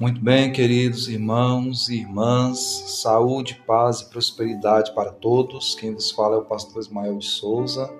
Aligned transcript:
Muito 0.00 0.18
bem, 0.18 0.50
queridos 0.50 1.10
irmãos 1.10 1.90
e 1.90 1.96
irmãs, 1.96 2.58
saúde, 3.02 3.62
paz 3.66 4.00
e 4.00 4.08
prosperidade 4.08 4.94
para 4.94 5.12
todos. 5.12 5.74
Quem 5.74 5.92
vos 5.92 6.10
fala 6.10 6.36
é 6.36 6.38
o 6.38 6.44
pastor 6.46 6.80
Ismael 6.80 7.18
de 7.18 7.26
Souza 7.26 7.92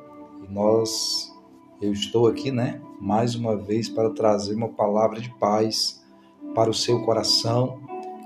e 0.43 0.51
nós, 0.51 1.31
eu 1.79 1.93
estou 1.93 2.27
aqui, 2.27 2.51
né, 2.51 2.81
mais 2.99 3.35
uma 3.35 3.55
vez 3.55 3.87
para 3.87 4.09
trazer 4.09 4.55
uma 4.55 4.71
palavra 4.71 5.21
de 5.21 5.29
paz 5.35 6.03
para 6.55 6.71
o 6.71 6.75
seu 6.75 7.03
coração. 7.03 7.79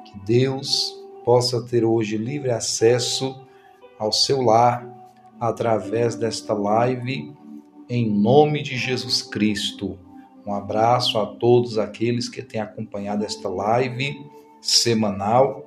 Que 0.04 0.20
Deus 0.25 0.95
possa 1.25 1.61
ter 1.61 1.84
hoje 1.84 2.16
livre 2.16 2.52
acesso 2.52 3.45
ao 3.98 4.12
seu 4.12 4.41
lar 4.41 4.88
através 5.41 6.14
desta 6.14 6.54
live, 6.54 7.35
em 7.88 8.08
nome 8.08 8.63
de 8.63 8.77
Jesus 8.77 9.21
Cristo. 9.21 9.99
Um 10.46 10.53
abraço 10.53 11.18
a 11.18 11.26
todos 11.26 11.79
aqueles 11.79 12.29
que 12.29 12.43
têm 12.43 12.61
acompanhado 12.61 13.25
esta 13.25 13.48
live 13.48 14.14
semanal. 14.61 15.64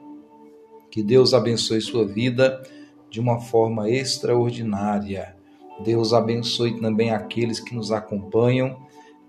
Que 0.91 1.01
Deus 1.01 1.33
abençoe 1.33 1.81
sua 1.81 2.05
vida 2.05 2.61
de 3.09 3.19
uma 3.19 3.39
forma 3.39 3.89
extraordinária. 3.89 5.35
Deus 5.83 6.13
abençoe 6.13 6.79
também 6.79 7.11
aqueles 7.11 7.59
que 7.59 7.75
nos 7.75 7.91
acompanham 7.91 8.77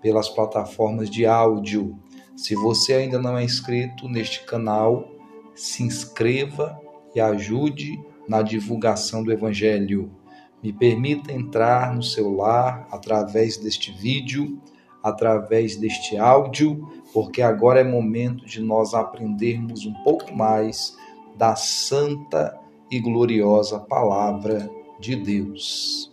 pelas 0.00 0.28
plataformas 0.28 1.10
de 1.10 1.26
áudio. 1.26 1.98
Se 2.36 2.54
você 2.54 2.94
ainda 2.94 3.18
não 3.18 3.36
é 3.36 3.44
inscrito 3.44 4.08
neste 4.08 4.44
canal, 4.44 5.08
se 5.54 5.82
inscreva 5.82 6.78
e 7.14 7.20
ajude 7.20 8.00
na 8.28 8.42
divulgação 8.42 9.22
do 9.24 9.32
Evangelho. 9.32 10.10
Me 10.62 10.72
permita 10.72 11.32
entrar 11.32 11.94
no 11.94 12.02
seu 12.02 12.34
lar 12.34 12.86
através 12.90 13.56
deste 13.56 13.92
vídeo 13.92 14.60
através 15.08 15.76
deste 15.76 16.16
áudio, 16.16 16.88
porque 17.12 17.42
agora 17.42 17.80
é 17.80 17.84
momento 17.84 18.44
de 18.46 18.60
nós 18.60 18.94
aprendermos 18.94 19.86
um 19.86 19.94
pouco 20.04 20.34
mais 20.34 20.96
da 21.36 21.54
santa 21.56 22.58
e 22.90 22.98
gloriosa 23.00 23.78
palavra 23.78 24.68
de 24.98 25.16
Deus. 25.16 26.10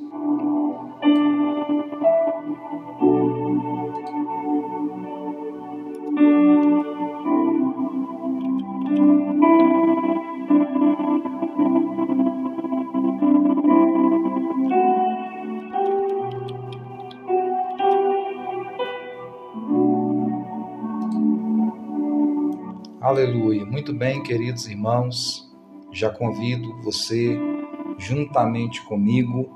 Muito 23.86 24.00
bem, 24.00 24.24
queridos 24.24 24.68
irmãos, 24.68 25.48
já 25.92 26.10
convido 26.10 26.76
você, 26.82 27.40
juntamente 28.00 28.82
comigo, 28.82 29.48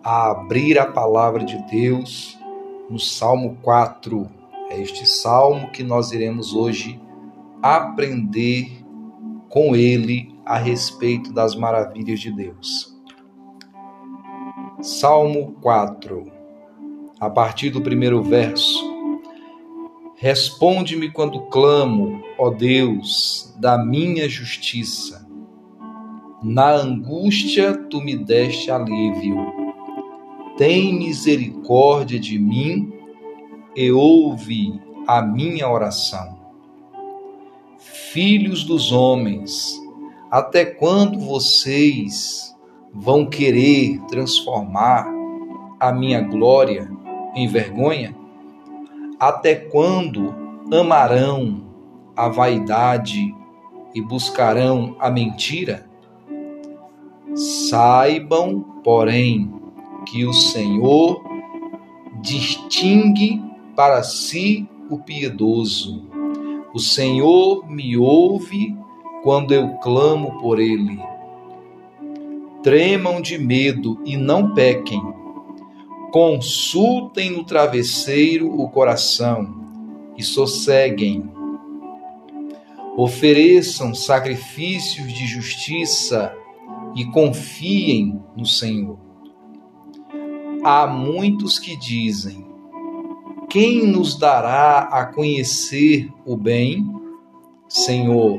a 0.00 0.30
abrir 0.30 0.78
a 0.78 0.86
palavra 0.86 1.44
de 1.44 1.60
Deus 1.68 2.38
no 2.88 3.00
Salmo 3.00 3.58
4. 3.62 4.30
É 4.70 4.80
este 4.80 5.04
salmo 5.08 5.72
que 5.72 5.82
nós 5.82 6.12
iremos 6.12 6.54
hoje 6.54 7.00
aprender 7.60 8.70
com 9.48 9.74
ele 9.74 10.32
a 10.46 10.56
respeito 10.56 11.32
das 11.32 11.56
maravilhas 11.56 12.20
de 12.20 12.30
Deus. 12.30 12.96
Salmo 14.80 15.56
4, 15.60 16.30
a 17.18 17.28
partir 17.28 17.70
do 17.70 17.82
primeiro 17.82 18.22
verso. 18.22 18.93
Responde-me 20.24 21.10
quando 21.10 21.42
clamo, 21.50 22.22
ó 22.38 22.48
Deus, 22.48 23.54
da 23.58 23.76
minha 23.76 24.26
justiça. 24.26 25.28
Na 26.42 26.70
angústia 26.76 27.76
tu 27.90 28.00
me 28.00 28.16
deste 28.16 28.70
alívio. 28.70 29.36
Tem 30.56 30.94
misericórdia 30.94 32.18
de 32.18 32.38
mim 32.38 32.90
e 33.76 33.92
ouve 33.92 34.80
a 35.06 35.20
minha 35.20 35.68
oração. 35.68 36.38
Filhos 37.76 38.64
dos 38.64 38.92
homens, 38.92 39.78
até 40.30 40.64
quando 40.64 41.20
vocês 41.20 42.56
vão 42.94 43.26
querer 43.26 44.00
transformar 44.08 45.06
a 45.78 45.92
minha 45.92 46.22
glória 46.22 46.90
em 47.36 47.46
vergonha? 47.46 48.23
Até 49.24 49.54
quando 49.54 50.34
amarão 50.70 51.64
a 52.14 52.28
vaidade 52.28 53.34
e 53.94 54.02
buscarão 54.02 54.96
a 55.00 55.10
mentira? 55.10 55.88
Saibam, 57.34 58.60
porém, 58.84 59.50
que 60.04 60.26
o 60.26 60.32
Senhor 60.34 61.24
distingue 62.20 63.42
para 63.74 64.02
si 64.02 64.68
o 64.90 64.98
piedoso. 64.98 66.06
O 66.74 66.78
Senhor 66.78 67.66
me 67.66 67.96
ouve 67.96 68.76
quando 69.22 69.54
eu 69.54 69.70
clamo 69.78 70.38
por 70.38 70.60
ele. 70.60 71.00
Tremam 72.62 73.22
de 73.22 73.38
medo 73.38 73.98
e 74.04 74.18
não 74.18 74.52
pequem 74.52 75.23
Consultem 76.14 77.28
no 77.28 77.42
travesseiro 77.42 78.48
o 78.48 78.70
coração 78.70 79.52
e 80.16 80.22
sosseguem. 80.22 81.28
Ofereçam 82.96 83.92
sacrifícios 83.92 85.12
de 85.12 85.26
justiça 85.26 86.32
e 86.94 87.04
confiem 87.06 88.22
no 88.36 88.46
Senhor. 88.46 88.96
Há 90.62 90.86
muitos 90.86 91.58
que 91.58 91.76
dizem: 91.76 92.46
Quem 93.50 93.84
nos 93.84 94.16
dará 94.16 94.82
a 94.92 95.06
conhecer 95.06 96.08
o 96.24 96.36
bem? 96.36 96.88
Senhor, 97.68 98.38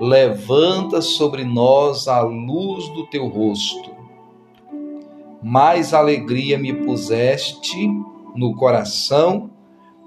levanta 0.00 1.00
sobre 1.00 1.44
nós 1.44 2.08
a 2.08 2.22
luz 2.22 2.88
do 2.88 3.06
teu 3.06 3.28
rosto 3.28 3.93
mais 5.44 5.92
alegria 5.92 6.58
me 6.58 6.72
puseste 6.72 7.86
no 8.34 8.56
coração 8.56 9.50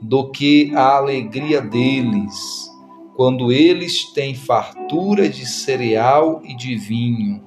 do 0.01 0.31
que 0.31 0.75
a 0.75 0.95
alegria 0.95 1.61
deles, 1.61 2.67
quando 3.15 3.51
eles 3.51 4.11
têm 4.13 4.33
fartura 4.33 5.29
de 5.29 5.45
cereal 5.45 6.41
e 6.43 6.55
de 6.55 6.75
vinho. 6.75 7.43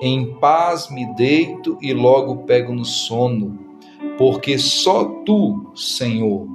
Em 0.00 0.34
paz 0.38 0.90
me 0.90 1.14
deito 1.14 1.76
e 1.82 1.92
logo 1.92 2.44
pego 2.44 2.72
no 2.72 2.86
sono, 2.86 3.76
porque 4.16 4.56
só 4.56 5.04
tu, 5.26 5.72
Senhor, 5.74 6.48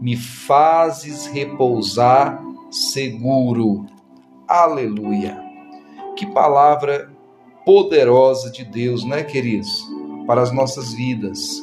me 0.00 0.16
fazes 0.16 1.26
repousar 1.26 2.42
seguro. 2.70 3.84
Aleluia. 4.48 5.38
Que 6.16 6.24
palavra 6.24 7.09
poderosa 7.70 8.50
de 8.50 8.64
Deus, 8.64 9.04
né, 9.04 9.22
queridos? 9.22 9.88
Para 10.26 10.42
as 10.42 10.50
nossas 10.50 10.92
vidas. 10.92 11.62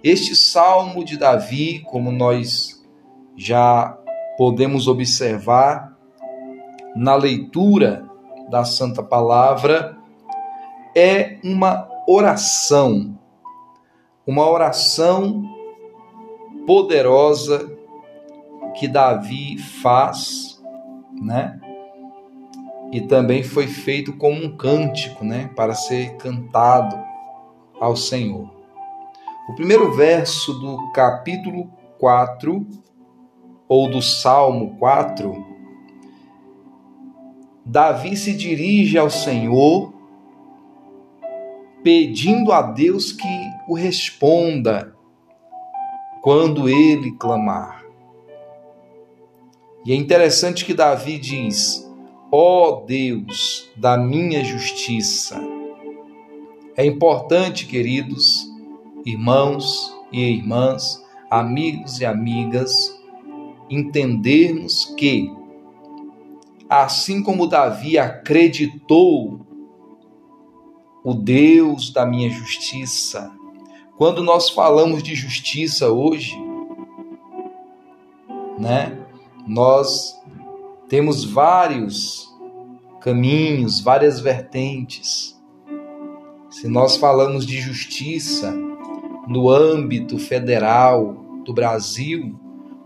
Este 0.00 0.36
salmo 0.36 1.04
de 1.04 1.18
Davi, 1.18 1.80
como 1.80 2.12
nós 2.12 2.80
já 3.36 3.98
podemos 4.38 4.86
observar 4.86 5.98
na 6.94 7.16
leitura 7.16 8.08
da 8.50 8.64
Santa 8.64 9.02
Palavra, 9.02 9.98
é 10.96 11.40
uma 11.42 11.88
oração, 12.06 13.18
uma 14.24 14.48
oração 14.48 15.42
poderosa 16.68 17.68
que 18.78 18.86
Davi 18.86 19.58
faz, 19.58 20.62
né? 21.20 21.60
E 22.92 23.00
também 23.00 23.42
foi 23.42 23.66
feito 23.66 24.12
como 24.12 24.44
um 24.44 24.54
cântico, 24.54 25.24
né, 25.24 25.50
para 25.56 25.74
ser 25.74 26.16
cantado 26.16 27.02
ao 27.80 27.96
Senhor. 27.96 28.50
O 29.48 29.54
primeiro 29.54 29.94
verso 29.96 30.52
do 30.52 30.92
capítulo 30.92 31.70
4 31.98 32.66
ou 33.66 33.90
do 33.90 34.02
Salmo 34.02 34.76
4, 34.78 35.52
Davi 37.64 38.14
se 38.14 38.34
dirige 38.34 38.98
ao 38.98 39.08
Senhor 39.08 39.94
pedindo 41.82 42.52
a 42.52 42.60
Deus 42.60 43.10
que 43.10 43.50
o 43.66 43.74
responda 43.74 44.94
quando 46.20 46.68
ele 46.68 47.12
clamar. 47.12 47.82
E 49.84 49.92
é 49.92 49.96
interessante 49.96 50.64
que 50.64 50.74
Davi 50.74 51.18
diz: 51.18 51.90
ó 52.34 52.80
Deus 52.86 53.70
da 53.76 53.98
minha 53.98 54.42
justiça. 54.42 55.38
É 56.74 56.86
importante, 56.86 57.66
queridos 57.66 58.50
irmãos 59.04 59.94
e 60.10 60.22
irmãs, 60.22 61.04
amigos 61.30 62.00
e 62.00 62.06
amigas, 62.06 62.98
entendermos 63.68 64.86
que, 64.96 65.30
assim 66.70 67.22
como 67.22 67.46
Davi 67.46 67.98
acreditou 67.98 69.40
o 71.04 71.12
Deus 71.12 71.90
da 71.92 72.06
minha 72.06 72.30
justiça, 72.30 73.30
quando 73.98 74.22
nós 74.22 74.48
falamos 74.48 75.02
de 75.02 75.14
justiça 75.14 75.90
hoje, 75.92 76.34
né? 78.58 78.98
Nós 79.46 80.21
temos 80.92 81.24
vários 81.24 82.30
caminhos, 83.00 83.80
várias 83.80 84.20
vertentes. 84.20 85.34
Se 86.50 86.68
nós 86.68 86.98
falamos 86.98 87.46
de 87.46 87.58
justiça 87.58 88.52
no 89.26 89.48
âmbito 89.48 90.18
federal 90.18 91.14
do 91.46 91.54
Brasil, 91.54 92.38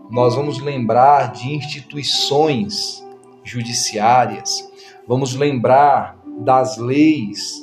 nós 0.09 0.35
vamos 0.35 0.61
lembrar 0.61 1.33
de 1.33 1.53
instituições 1.53 3.05
judiciárias, 3.43 4.65
vamos 5.05 5.35
lembrar 5.35 6.17
das 6.45 6.77
leis, 6.77 7.61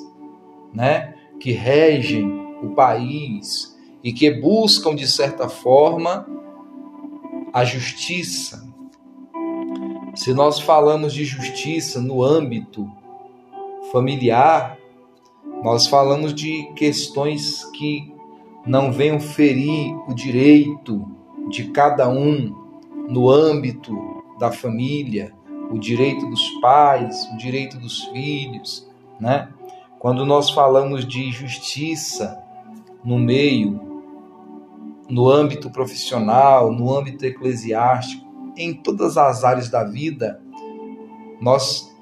né, 0.74 1.14
que 1.40 1.52
regem 1.52 2.30
o 2.62 2.74
país 2.74 3.74
e 4.02 4.12
que 4.12 4.30
buscam 4.30 4.94
de 4.94 5.08
certa 5.08 5.48
forma 5.48 6.28
a 7.50 7.64
justiça. 7.64 8.63
Se 10.14 10.32
nós 10.32 10.60
falamos 10.60 11.12
de 11.12 11.24
justiça 11.24 12.00
no 12.00 12.22
âmbito 12.22 12.88
familiar, 13.90 14.78
nós 15.62 15.88
falamos 15.88 16.32
de 16.32 16.70
questões 16.76 17.64
que 17.72 18.14
não 18.64 18.92
venham 18.92 19.18
ferir 19.18 19.92
o 20.08 20.14
direito 20.14 21.04
de 21.48 21.64
cada 21.70 22.08
um 22.08 22.54
no 23.08 23.28
âmbito 23.28 23.92
da 24.38 24.52
família, 24.52 25.32
o 25.70 25.78
direito 25.78 26.26
dos 26.26 26.48
pais, 26.60 27.28
o 27.32 27.36
direito 27.36 27.76
dos 27.78 28.04
filhos, 28.04 28.88
né? 29.18 29.48
Quando 29.98 30.24
nós 30.24 30.50
falamos 30.50 31.06
de 31.06 31.32
justiça 31.32 32.40
no 33.04 33.18
meio, 33.18 33.80
no 35.08 35.28
âmbito 35.28 35.70
profissional, 35.70 36.70
no 36.70 36.94
âmbito 36.96 37.24
eclesiástico, 37.26 38.23
em 38.56 38.74
todas 38.74 39.16
as 39.16 39.44
áreas 39.44 39.68
da 39.68 39.84
vida, 39.84 40.40
nós 41.40 41.94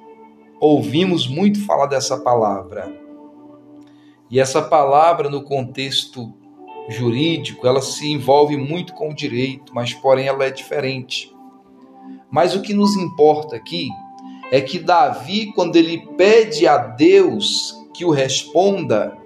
ouvimos 0.60 1.26
muito 1.26 1.64
falar 1.64 1.86
dessa 1.86 2.16
palavra. 2.18 2.92
E 4.30 4.38
essa 4.40 4.62
palavra, 4.62 5.28
no 5.28 5.42
contexto 5.42 6.32
jurídico, 6.88 7.66
ela 7.66 7.82
se 7.82 8.10
envolve 8.10 8.56
muito 8.56 8.94
com 8.94 9.10
o 9.10 9.14
direito, 9.14 9.74
mas 9.74 9.92
porém 9.92 10.26
ela 10.26 10.44
é 10.44 10.50
diferente. 10.50 11.34
Mas 12.30 12.54
o 12.54 12.62
que 12.62 12.72
nos 12.72 12.96
importa 12.96 13.56
aqui 13.56 13.88
é 14.50 14.60
que 14.60 14.78
Davi, 14.78 15.52
quando 15.52 15.76
ele 15.76 16.06
pede 16.16 16.66
a 16.66 16.78
Deus 16.78 17.74
que 17.94 18.04
o 18.04 18.10
responda, 18.10 19.16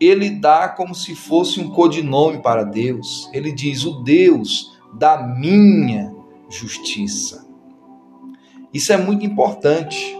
ele 0.00 0.30
dá 0.30 0.68
como 0.68 0.94
se 0.94 1.14
fosse 1.14 1.60
um 1.60 1.70
codinome 1.70 2.38
para 2.40 2.62
Deus. 2.62 3.28
Ele 3.32 3.50
diz: 3.50 3.84
O 3.84 4.02
Deus 4.02 4.77
da 4.94 5.22
minha 5.22 6.14
justiça. 6.48 7.46
Isso 8.72 8.92
é 8.92 8.96
muito 8.96 9.24
importante. 9.24 10.16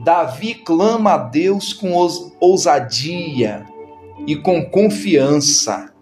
Davi 0.00 0.54
clama 0.54 1.14
a 1.14 1.18
Deus 1.18 1.72
com 1.72 1.92
ousadia 2.40 3.66
e 4.26 4.36
com 4.36 4.64
confiança. 4.64 5.92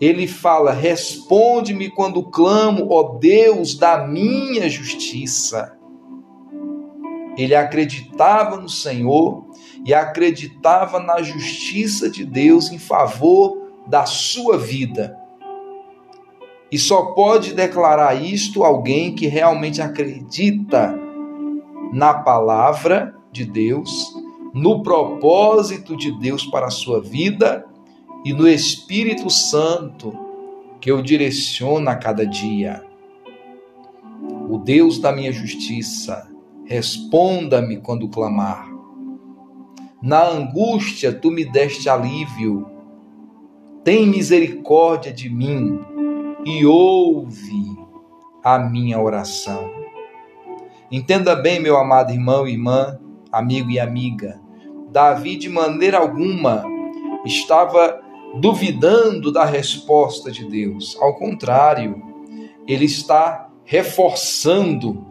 Ele 0.00 0.26
fala: 0.26 0.72
Responde-me 0.72 1.88
quando 1.88 2.24
clamo, 2.24 2.88
ó 2.90 3.18
Deus 3.18 3.74
da 3.76 4.06
minha 4.06 4.68
justiça. 4.68 5.76
Ele 7.36 7.54
acreditava 7.54 8.56
no 8.56 8.68
Senhor 8.68 9.46
e 9.84 9.94
acreditava 9.94 11.00
na 11.00 11.22
justiça 11.22 12.10
de 12.10 12.24
Deus 12.24 12.70
em 12.70 12.78
favor 12.78 13.70
da 13.86 14.04
sua 14.04 14.58
vida. 14.58 15.21
E 16.72 16.78
só 16.78 17.12
pode 17.12 17.52
declarar 17.52 18.14
isto 18.14 18.64
alguém 18.64 19.14
que 19.14 19.26
realmente 19.26 19.82
acredita 19.82 20.98
na 21.92 22.14
palavra 22.14 23.14
de 23.30 23.44
Deus, 23.44 24.10
no 24.54 24.82
propósito 24.82 25.94
de 25.94 26.10
Deus 26.18 26.46
para 26.46 26.68
a 26.68 26.70
sua 26.70 26.98
vida 26.98 27.66
e 28.24 28.32
no 28.32 28.48
Espírito 28.48 29.28
Santo 29.28 30.18
que 30.80 30.90
o 30.90 31.02
direciona 31.02 31.90
a 31.90 31.96
cada 31.96 32.24
dia. 32.24 32.82
O 34.48 34.56
Deus 34.56 34.98
da 34.98 35.12
minha 35.12 35.30
justiça, 35.30 36.26
responda-me 36.64 37.82
quando 37.82 38.08
clamar. 38.08 38.66
Na 40.00 40.26
angústia 40.26 41.12
tu 41.12 41.30
me 41.30 41.44
deste 41.44 41.90
alívio. 41.90 42.66
Tem 43.84 44.06
misericórdia 44.06 45.12
de 45.12 45.28
mim 45.28 45.91
e 46.44 46.66
ouve 46.66 47.76
a 48.42 48.58
minha 48.58 49.00
oração. 49.00 49.70
Entenda 50.90 51.34
bem, 51.34 51.60
meu 51.60 51.76
amado 51.76 52.12
irmão 52.12 52.46
e 52.46 52.52
irmã, 52.52 52.98
amigo 53.30 53.70
e 53.70 53.78
amiga. 53.78 54.40
Davi, 54.90 55.36
de 55.36 55.48
maneira 55.48 55.98
alguma, 55.98 56.64
estava 57.24 58.00
duvidando 58.34 59.32
da 59.32 59.44
resposta 59.44 60.30
de 60.30 60.44
Deus. 60.44 60.96
Ao 61.00 61.14
contrário, 61.14 62.02
ele 62.66 62.84
está 62.84 63.48
reforçando, 63.64 65.06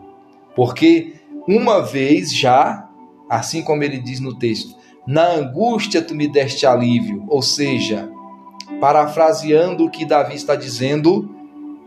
porque 0.55 1.15
uma 1.47 1.81
vez 1.81 2.33
já, 2.33 2.87
assim 3.29 3.63
como 3.63 3.83
ele 3.83 3.99
diz 3.99 4.19
no 4.19 4.37
texto, 4.37 4.75
na 5.07 5.31
angústia 5.31 6.01
tu 6.01 6.13
me 6.13 6.27
deste 6.27 6.65
alívio, 6.65 7.25
ou 7.27 7.41
seja, 7.41 8.09
parafraseando 8.79 9.85
o 9.85 9.89
que 9.89 10.05
Davi 10.05 10.35
está 10.35 10.55
dizendo, 10.55 11.29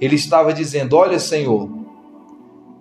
ele 0.00 0.16
estava 0.16 0.52
dizendo: 0.52 0.96
Olha, 0.96 1.19
Senhor, 1.19 1.69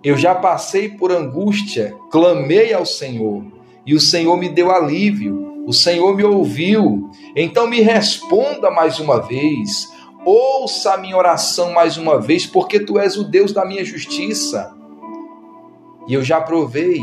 eu 0.02 0.16
já 0.16 0.34
passei 0.34 0.88
por 0.88 1.10
angústia, 1.10 1.94
clamei 2.10 2.74
ao 2.74 2.84
Senhor, 2.84 3.42
e 3.86 3.94
o 3.94 4.00
Senhor 4.00 4.36
me 4.36 4.48
deu 4.48 4.70
alívio, 4.70 5.64
o 5.66 5.72
Senhor 5.72 6.14
me 6.14 6.24
ouviu. 6.24 7.10
Então 7.34 7.66
me 7.66 7.80
responda 7.80 8.70
mais 8.70 8.98
uma 8.98 9.20
vez, 9.20 9.90
ouça 10.24 10.94
a 10.94 10.96
minha 10.96 11.16
oração 11.16 11.72
mais 11.72 11.96
uma 11.96 12.20
vez, 12.20 12.46
porque 12.46 12.80
tu 12.80 12.98
és 12.98 13.16
o 13.16 13.24
Deus 13.24 13.52
da 13.52 13.64
minha 13.64 13.84
justiça. 13.84 14.74
E 16.06 16.14
eu 16.14 16.22
já 16.22 16.40
provei 16.40 17.00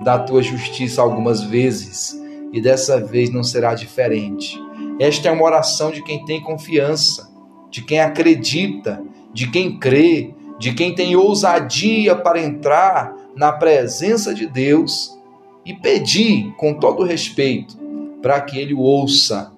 da 0.00 0.18
tua 0.18 0.42
justiça 0.42 1.00
algumas 1.00 1.42
vezes, 1.42 2.18
e 2.52 2.60
dessa 2.60 3.00
vez 3.00 3.30
não 3.30 3.42
será 3.42 3.74
diferente. 3.74 4.58
Esta 5.00 5.30
é 5.30 5.32
uma 5.32 5.44
oração 5.44 5.90
de 5.90 6.02
quem 6.02 6.26
tem 6.26 6.42
confiança, 6.42 7.32
de 7.70 7.80
quem 7.80 8.00
acredita, 8.00 9.02
de 9.32 9.50
quem 9.50 9.78
crê, 9.78 10.34
de 10.58 10.74
quem 10.74 10.94
tem 10.94 11.16
ousadia 11.16 12.14
para 12.14 12.38
entrar 12.38 13.16
na 13.34 13.50
presença 13.50 14.34
de 14.34 14.46
Deus 14.46 15.18
e 15.64 15.72
pedir 15.72 16.52
com 16.58 16.74
todo 16.74 17.02
respeito 17.02 17.78
para 18.20 18.42
que 18.42 18.58
ele 18.58 18.74
ouça. 18.74 19.50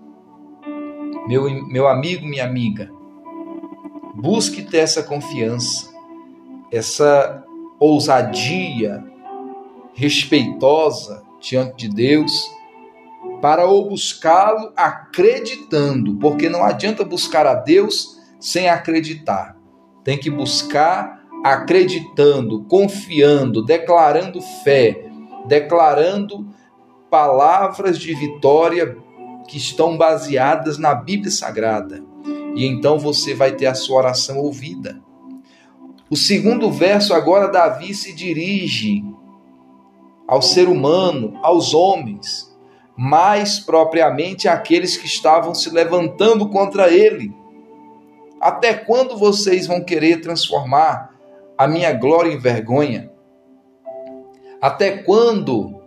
Meu, 1.27 1.51
meu 1.67 1.89
amigo, 1.89 2.25
minha 2.25 2.45
amiga, 2.45 2.89
busque 4.15 4.63
ter 4.63 4.79
essa 4.79 5.03
confiança, 5.03 5.93
essa 6.71 7.43
ousadia 7.81 9.03
respeitosa 9.93 11.25
diante 11.41 11.89
de 11.89 11.95
Deus, 11.97 12.49
para 13.43 13.67
o 13.67 13.85
buscá-lo 13.91 14.73
acreditando, 14.75 16.17
porque 16.17 16.49
não 16.49 16.65
adianta 16.65 17.05
buscar 17.05 17.47
a 17.47 17.55
Deus 17.55 18.17
sem 18.41 18.71
acreditar 18.71 19.61
tem 20.05 20.19
que 20.19 20.31
buscar 20.31 21.23
acreditando, 21.45 22.65
confiando, 22.65 23.65
declarando 23.65 24.41
fé, 24.63 25.07
declarando 25.47 26.47
palavras 27.11 27.99
de 27.99 28.15
vitória 28.15 28.97
que 29.49 29.57
estão 29.57 29.97
baseadas 29.97 30.79
na 30.79 30.95
Bíblia 30.95 31.31
Sagrada. 31.31 32.03
E 32.55 32.65
então 32.65 32.99
você 32.99 33.35
vai 33.35 33.53
ter 33.53 33.67
a 33.67 33.75
sua 33.75 33.99
oração 33.99 34.39
ouvida. 34.39 35.01
O 36.09 36.17
segundo 36.17 36.71
verso, 36.71 37.15
agora, 37.15 37.49
Davi 37.49 37.95
se 37.95 38.15
dirige 38.15 39.03
ao 40.29 40.43
ser 40.43 40.69
humano, 40.69 41.39
aos 41.43 41.75
homens, 41.75 42.52
mais 42.97 43.59
propriamente 43.59 44.49
àqueles 44.49 44.97
que 44.97 45.07
estavam 45.07 45.55
se 45.55 45.71
levantando 45.71 46.49
contra 46.49 46.93
ele 46.93 47.33
até 48.43 48.75
quando 48.75 49.17
vocês 49.17 49.69
vão 49.69 49.85
querer 49.85 50.21
transformar 50.21 51.15
a 51.57 51.69
minha 51.69 51.93
glória 51.93 52.29
em 52.29 52.39
vergonha? 52.39 53.09
Até 54.61 54.99
quando 54.99 55.81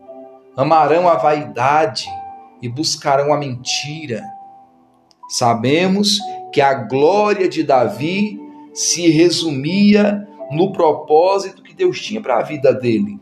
amarão 0.56 1.10
a 1.10 1.16
vaidade 1.16 2.08
e 2.62 2.70
buscarão 2.70 3.34
a 3.34 3.38
mentira? 3.38 4.24
Sabemos 5.28 6.18
que 6.54 6.62
a 6.62 6.74
glória 6.74 7.50
de 7.50 7.62
Davi 7.62 8.40
se 8.74 9.10
resumia 9.10 10.26
no 10.50 10.72
propósito 10.72 11.62
que 11.62 11.74
Deus 11.74 12.00
tinha 12.00 12.22
para 12.22 12.38
a 12.38 12.44
vida 12.44 12.74
dele. 12.74 13.20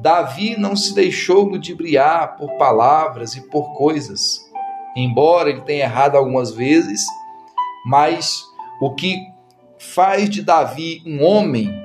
Davi 0.00 0.56
não 0.56 0.76
se 0.76 0.94
deixou 0.94 1.44
ludibriar 1.44 2.36
por 2.36 2.52
palavras 2.52 3.34
e 3.34 3.40
por 3.48 3.74
coisas, 3.74 4.40
embora 4.96 5.50
ele 5.50 5.62
tenha 5.62 5.84
errado 5.84 6.16
algumas 6.16 6.52
vezes, 6.52 7.04
mas 7.84 8.44
o 8.80 8.94
que 8.94 9.16
faz 9.78 10.30
de 10.30 10.42
Davi 10.42 11.02
um 11.04 11.24
homem 11.24 11.84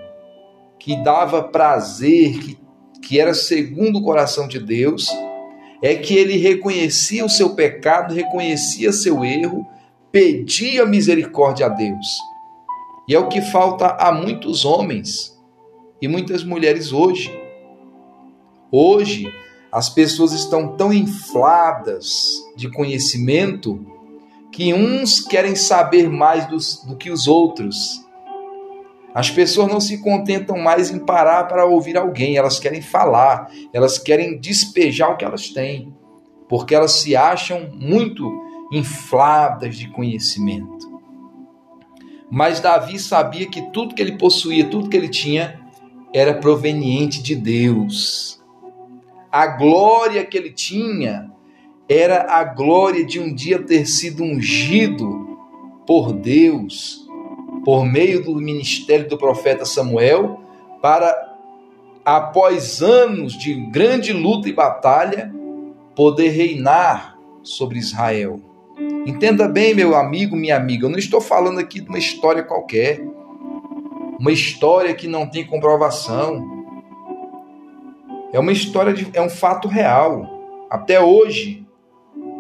que 0.78 0.96
dava 1.04 1.44
prazer, 1.44 2.40
que, 2.40 2.60
que 3.02 3.20
era 3.20 3.34
segundo 3.34 4.00
o 4.00 4.04
coração 4.04 4.48
de 4.48 4.60
Deus, 4.60 5.08
é 5.82 5.96
que 5.96 6.16
ele 6.16 6.38
reconhecia 6.38 7.26
o 7.26 7.30
seu 7.30 7.56
pecado, 7.56 8.14
reconhecia 8.14 8.92
seu 8.92 9.24
erro, 9.24 9.66
pedia 10.12 10.86
misericórdia 10.86 11.66
a 11.66 11.70
Deus. 11.70 12.08
E 13.08 13.16
é 13.16 13.20
o 13.20 13.28
que 13.28 13.42
falta 13.42 13.98
a 14.00 14.12
muitos 14.12 14.66
homens 14.66 15.38
e 16.02 16.08
muitas 16.08 16.44
mulheres 16.44 16.94
hoje. 16.94 17.43
Hoje, 18.76 19.32
as 19.72 19.88
pessoas 19.88 20.34
estão 20.34 20.76
tão 20.76 20.92
infladas 20.92 22.42
de 22.58 22.72
conhecimento 22.72 23.86
que 24.52 24.74
uns 24.74 25.20
querem 25.20 25.56
saber 25.56 26.10
mais 26.10 26.48
dos, 26.48 26.84
do 26.84 26.96
que 26.96 27.12
os 27.12 27.28
outros 27.28 28.04
as 29.14 29.30
pessoas 29.30 29.72
não 29.72 29.80
se 29.80 30.00
contentam 30.00 30.58
mais 30.58 30.90
em 30.90 30.98
parar 30.98 31.44
para 31.44 31.66
ouvir 31.66 31.96
alguém, 31.96 32.36
elas 32.36 32.60
querem 32.60 32.82
falar, 32.82 33.52
elas 33.72 34.00
querem 34.00 34.40
despejar 34.40 35.12
o 35.12 35.18
que 35.18 35.24
elas 35.24 35.50
têm, 35.50 35.94
porque 36.50 36.74
elas 36.74 36.94
se 36.94 37.16
acham 37.16 37.70
muito 37.76 38.28
infladas 38.72 39.78
de 39.78 39.88
conhecimento. 39.90 40.92
Mas 42.32 42.60
Davi 42.60 42.98
sabia 42.98 43.46
que 43.46 43.62
tudo 43.72 43.94
que 43.94 44.02
ele 44.02 44.18
possuía, 44.18 44.68
tudo 44.68 44.90
que 44.90 44.98
ele 44.98 45.10
tinha, 45.10 45.62
era 46.12 46.34
proveniente 46.34 47.22
de 47.22 47.36
Deus. 47.36 48.43
A 49.34 49.48
glória 49.48 50.24
que 50.24 50.38
ele 50.38 50.52
tinha 50.52 51.32
era 51.90 52.32
a 52.32 52.44
glória 52.44 53.04
de 53.04 53.20
um 53.20 53.34
dia 53.34 53.58
ter 53.58 53.88
sido 53.88 54.24
ungido 54.24 55.40
por 55.88 56.14
Deus 56.14 57.04
por 57.66 57.84
meio 57.84 58.24
do 58.24 58.36
ministério 58.36 59.10
do 59.10 59.18
profeta 59.18 59.66
Samuel, 59.66 60.40
para, 60.84 61.36
após 62.06 62.84
anos 62.84 63.34
de 63.34 63.56
grande 63.72 64.14
luta 64.14 64.48
e 64.50 64.54
batalha, 64.54 65.34
poder 65.96 66.30
reinar 66.30 67.18
sobre 67.42 67.80
Israel. 67.80 68.40
Entenda 69.04 69.48
bem, 69.48 69.74
meu 69.74 69.96
amigo, 69.96 70.36
minha 70.36 70.58
amiga, 70.58 70.86
eu 70.86 70.92
não 70.92 71.00
estou 71.00 71.20
falando 71.20 71.60
aqui 71.60 71.82
de 71.82 71.90
uma 71.90 71.98
história 71.98 72.44
qualquer, 72.44 73.02
uma 74.20 74.32
história 74.32 74.94
que 74.94 75.08
não 75.08 75.28
tem 75.28 75.44
comprovação. 75.44 76.53
É 78.34 78.40
uma 78.40 78.52
história 78.52 78.94
de, 78.94 79.10
é 79.14 79.22
um 79.22 79.30
fato 79.30 79.70
real. 79.70 80.68
Até 80.70 81.00
hoje, 81.00 81.66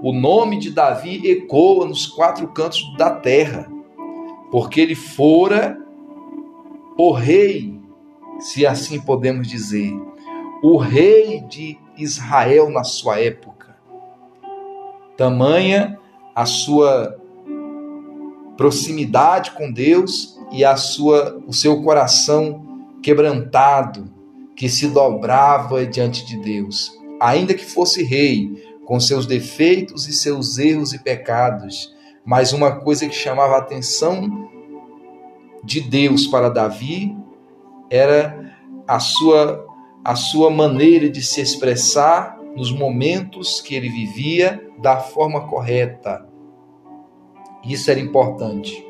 o 0.01 0.11
nome 0.11 0.59
de 0.59 0.71
Davi 0.71 1.25
ecoa 1.29 1.85
nos 1.85 2.05
quatro 2.07 2.47
cantos 2.49 2.81
da 2.97 3.11
terra 3.11 3.71
porque 4.53 4.79
ele 4.79 4.93
fora 4.93 5.75
o 6.95 7.11
rei, 7.11 7.81
se 8.39 8.67
assim 8.67 9.01
podemos 9.01 9.47
dizer, 9.47 9.91
o 10.61 10.77
rei 10.77 11.41
de 11.41 11.75
Israel 11.97 12.69
na 12.69 12.83
sua 12.83 13.19
época. 13.19 13.75
Tamanha 15.17 15.99
a 16.35 16.45
sua 16.45 17.19
proximidade 18.55 19.49
com 19.53 19.71
Deus 19.71 20.39
e 20.51 20.63
a 20.63 20.75
sua 20.75 21.41
o 21.47 21.51
seu 21.51 21.81
coração 21.81 22.85
quebrantado 23.01 24.12
que 24.55 24.69
se 24.69 24.87
dobrava 24.87 25.85
diante 25.85 26.25
de 26.25 26.37
Deus, 26.37 26.91
ainda 27.19 27.53
que 27.53 27.65
fosse 27.65 28.03
rei, 28.03 28.51
com 28.85 28.99
seus 28.99 29.25
defeitos 29.25 30.07
e 30.07 30.13
seus 30.13 30.57
erros 30.57 30.93
e 30.93 30.99
pecados, 30.99 31.93
mas 32.25 32.53
uma 32.53 32.79
coisa 32.79 33.07
que 33.07 33.15
chamava 33.15 33.55
a 33.55 33.59
atenção 33.59 34.49
de 35.63 35.81
Deus 35.81 36.27
para 36.27 36.49
Davi 36.49 37.15
era 37.89 38.57
a 38.87 38.99
sua 38.99 39.65
a 40.03 40.15
sua 40.15 40.49
maneira 40.49 41.09
de 41.09 41.21
se 41.21 41.39
expressar 41.39 42.37
nos 42.57 42.73
momentos 42.73 43.61
que 43.61 43.73
ele 43.73 43.87
vivia 43.87 44.61
da 44.79 44.97
forma 44.97 45.47
correta. 45.47 46.27
Isso 47.63 47.89
era 47.89 48.01
importante. 48.01 48.85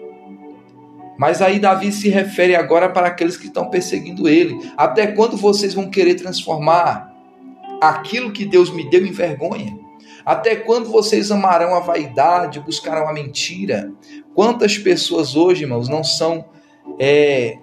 Mas 1.17 1.41
aí 1.41 1.60
Davi 1.60 1.91
se 1.91 2.10
refere 2.10 2.55
agora 2.55 2.89
para 2.89 3.08
aqueles 3.08 3.38
que 3.38 3.48
estão 3.48 3.70
perseguindo 3.70 4.27
ele. 4.27 4.58
Até 4.75 5.08
quando 5.08 5.38
vocês 5.38 5.74
vão 5.74 5.89
querer 5.89 6.15
transformar 6.15 7.13
aquilo 7.82 8.32
que 8.32 8.46
Deus 8.46 8.74
me 8.74 8.89
deu 8.89 9.05
em 9.05 9.12
vergonha? 9.12 9.77
Até 10.25 10.55
quando 10.55 10.89
vocês 10.89 11.32
amarão 11.32 11.75
a 11.75 11.79
vaidade, 11.79 12.60
buscarão 12.60 13.08
a 13.08 13.13
mentira? 13.13 13.91
Quantas 14.34 14.77
pessoas 14.77 15.36
hoje, 15.36 15.63
irmãos, 15.63 15.89
não 15.89 16.03
são 16.03 16.46
é, 16.98 17.58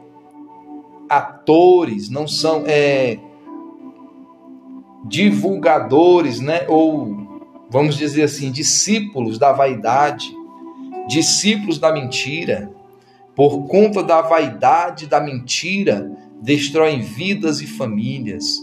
atores, 1.09 2.11
não 2.11 2.29
são 2.29 2.65
é, 2.67 3.19
divulgadores, 5.05 6.39
né? 6.39 6.67
Ou 6.69 7.43
vamos 7.71 7.97
dizer 7.97 8.25
assim, 8.25 8.51
discípulos 8.51 9.39
da 9.39 9.53
vaidade, 9.53 10.31
discípulos 11.09 11.79
da 11.79 11.93
mentira. 11.93 12.71
Por 13.41 13.67
conta 13.69 14.03
da 14.03 14.21
vaidade 14.21 15.07
da 15.07 15.19
mentira, 15.19 16.15
destroem 16.43 17.01
vidas 17.01 17.63
e 17.63 17.67
famílias 17.67 18.59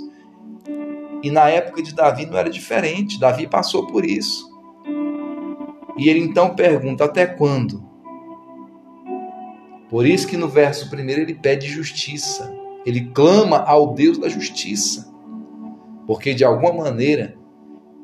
e 1.23 1.31
na 1.31 1.49
época 1.49 1.81
de 1.81 1.95
Davi 1.95 2.27
não 2.27 2.37
era 2.37 2.47
diferente. 2.47 3.19
Davi 3.19 3.47
passou 3.47 3.87
por 3.87 4.05
isso. 4.05 4.47
E 5.97 6.07
ele 6.07 6.19
então 6.19 6.53
pergunta: 6.53 7.05
até 7.05 7.25
quando? 7.25 7.83
Por 9.89 10.05
isso 10.05 10.27
que 10.27 10.37
no 10.37 10.47
verso 10.47 10.91
primeiro 10.91 11.21
ele 11.21 11.33
pede 11.33 11.65
justiça. 11.65 12.55
Ele 12.85 13.09
clama 13.15 13.57
ao 13.57 13.95
Deus 13.95 14.19
da 14.19 14.29
justiça. 14.29 15.11
Porque 16.05 16.35
de 16.35 16.45
alguma 16.45 16.71
maneira 16.71 17.35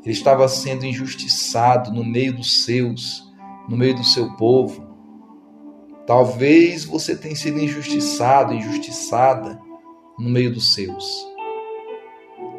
ele 0.03 0.11
estava 0.11 0.47
sendo 0.47 0.87
injustiçado 0.87 1.93
no 1.93 2.03
meio 2.03 2.33
dos 2.33 2.65
seus, 2.65 3.31
no 3.69 3.77
meio 3.77 3.95
do 3.95 4.03
seu 4.03 4.35
povo. 4.37 4.82
Talvez 6.05 6.83
você 6.83 7.15
tenha 7.15 7.35
sido 7.35 7.59
injustiçado, 7.59 8.53
injustiçada 8.53 9.59
no 10.19 10.29
meio 10.29 10.53
dos 10.53 10.73
seus. 10.73 11.05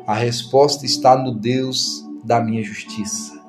A 0.06 0.14
resposta 0.14 0.86
está 0.86 1.16
no 1.16 1.32
Deus 1.32 2.04
da 2.24 2.40
minha 2.40 2.62
justiça. 2.62 3.42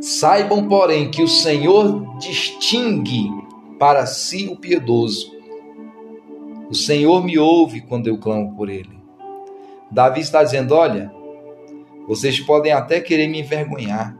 Saibam, 0.00 0.68
porém, 0.68 1.10
que 1.10 1.22
o 1.22 1.28
Senhor 1.28 2.18
distingue 2.18 3.30
para 3.78 4.06
si 4.06 4.48
o 4.48 4.56
piedoso. 4.56 5.32
O 6.70 6.74
Senhor 6.74 7.24
me 7.24 7.38
ouve 7.38 7.80
quando 7.82 8.06
eu 8.06 8.18
clamo 8.18 8.54
por 8.56 8.68
ele. 8.68 8.98
Davi 9.90 10.20
está 10.20 10.42
dizendo: 10.42 10.74
Olha, 10.74 11.12
vocês 12.06 12.40
podem 12.40 12.72
até 12.72 13.00
querer 13.00 13.28
me 13.28 13.40
envergonhar, 13.40 14.16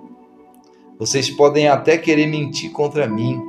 vocês 0.99 1.31
podem 1.31 1.69
até 1.69 1.99
querer 1.99 2.27
mentir 2.27 2.71
contra 2.71 3.07
mim, 3.07 3.41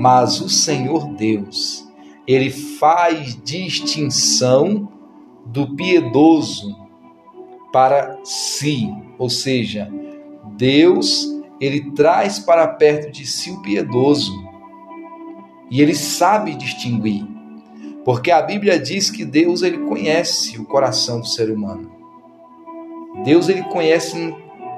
mas 0.00 0.40
o 0.40 0.48
Senhor 0.48 1.12
Deus, 1.12 1.86
ele 2.26 2.48
faz 2.48 3.38
distinção 3.44 4.90
do 5.44 5.76
piedoso 5.76 6.74
para 7.70 8.18
si, 8.24 8.90
ou 9.18 9.28
seja, 9.28 9.92
Deus 10.56 11.28
ele 11.60 11.90
traz 11.90 12.38
para 12.38 12.66
perto 12.66 13.12
de 13.12 13.26
si 13.26 13.50
o 13.50 13.60
piedoso. 13.60 14.32
E 15.70 15.82
ele 15.82 15.94
sabe 15.94 16.54
distinguir, 16.54 17.26
porque 18.02 18.30
a 18.30 18.40
Bíblia 18.40 18.78
diz 18.78 19.10
que 19.10 19.22
Deus 19.22 19.60
ele 19.60 19.80
conhece 19.80 20.58
o 20.58 20.64
coração 20.64 21.20
do 21.20 21.26
ser 21.26 21.50
humano. 21.50 21.92
Deus 23.22 23.50
ele 23.50 23.64
conhece 23.64 24.34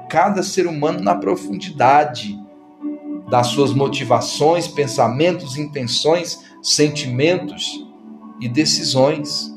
cada 0.09 0.43
ser 0.43 0.67
humano 0.67 0.99
na 0.99 1.15
profundidade 1.15 2.42
das 3.29 3.47
suas 3.47 3.73
motivações, 3.73 4.67
pensamentos, 4.67 5.57
intenções, 5.57 6.43
sentimentos 6.61 7.85
e 8.39 8.47
decisões. 8.47 9.53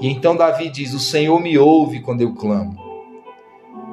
E 0.00 0.08
então 0.08 0.36
Davi 0.36 0.68
diz: 0.70 0.94
O 0.94 1.00
Senhor 1.00 1.40
me 1.40 1.58
ouve 1.58 2.00
quando 2.00 2.22
eu 2.22 2.34
clamo. 2.34 2.82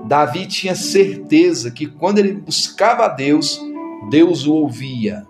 Davi 0.06 0.48
tinha 0.48 0.76
certeza 0.76 1.72
que 1.72 1.86
quando 1.88 2.20
ele 2.20 2.34
buscava 2.34 3.06
a 3.06 3.08
Deus, 3.08 3.62
Deus 4.10 4.46
o 4.46 4.54
ouvia. 4.54 5.28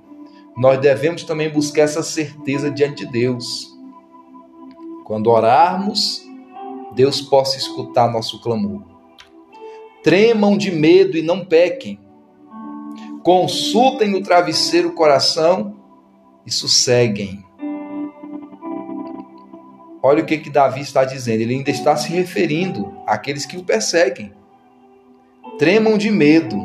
Nós 0.56 0.80
devemos 0.80 1.24
também 1.24 1.50
buscar 1.50 1.84
essa 1.84 2.04
certeza 2.04 2.72
diante 2.72 3.06
de 3.06 3.12
Deus. 3.12 3.70
Quando 5.06 5.30
orarmos, 5.30 6.22
Deus 6.94 7.22
possa 7.22 7.58
escutar 7.58 8.12
nosso 8.12 8.42
clamor. 8.42 8.82
Tremam 10.04 10.58
de 10.58 10.72
medo 10.72 11.18
e 11.18 11.22
não 11.22 11.46
pequem. 11.46 12.00
Consultem 13.24 14.10
no 14.10 14.22
travesseiro 14.22 14.90
o 14.90 14.94
coração 14.94 15.76
e 16.46 16.52
sosseguem. 16.52 17.44
Olha 20.04 20.24
o 20.24 20.26
que, 20.26 20.38
que 20.38 20.50
Davi 20.50 20.82
está 20.82 21.06
dizendo. 21.06 21.42
Ele 21.42 21.56
ainda 21.56 21.70
está 21.70 21.96
se 21.96 22.12
referindo 22.12 22.92
àqueles 23.06 23.46
que 23.46 23.58
o 23.58 23.64
perseguem. 23.64 24.34
Tremam 25.60 25.98
de 25.98 26.10
medo 26.10 26.58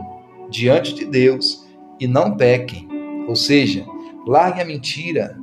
diante 0.49 0.95
de 0.95 1.05
Deus 1.05 1.67
e 2.01 2.07
não 2.07 2.35
pequem. 2.35 2.89
Ou 3.29 3.37
seja, 3.37 3.85
largue 4.27 4.63
a 4.63 4.65
mentira, 4.65 5.37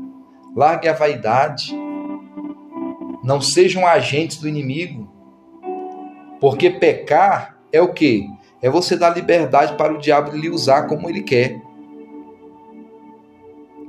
largue 0.56 0.88
a 0.88 0.94
vaidade. 0.94 1.72
Não 3.24 3.40
sejam 3.40 3.86
agentes 3.86 4.38
do 4.38 4.48
inimigo. 4.48 5.12
Porque 6.40 6.72
pecar 6.72 7.60
é 7.72 7.80
o 7.80 7.94
que? 7.94 8.28
É 8.64 8.70
você 8.70 8.96
dar 8.96 9.10
liberdade 9.10 9.76
para 9.76 9.94
o 9.94 9.98
diabo 9.98 10.32
lhe 10.32 10.50
usar 10.50 10.84
como 10.84 11.10
ele 11.10 11.22
quer. 11.22 11.62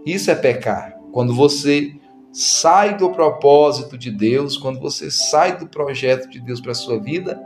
Isso 0.04 0.32
é 0.32 0.34
pecar. 0.34 0.98
Quando 1.12 1.32
você 1.32 1.94
sai 2.32 2.96
do 2.96 3.10
propósito 3.10 3.96
de 3.96 4.10
Deus, 4.10 4.56
quando 4.56 4.80
você 4.80 5.12
sai 5.12 5.56
do 5.56 5.68
projeto 5.68 6.28
de 6.28 6.40
Deus 6.40 6.60
para 6.60 6.72
a 6.72 6.74
sua 6.74 6.98
vida, 6.98 7.40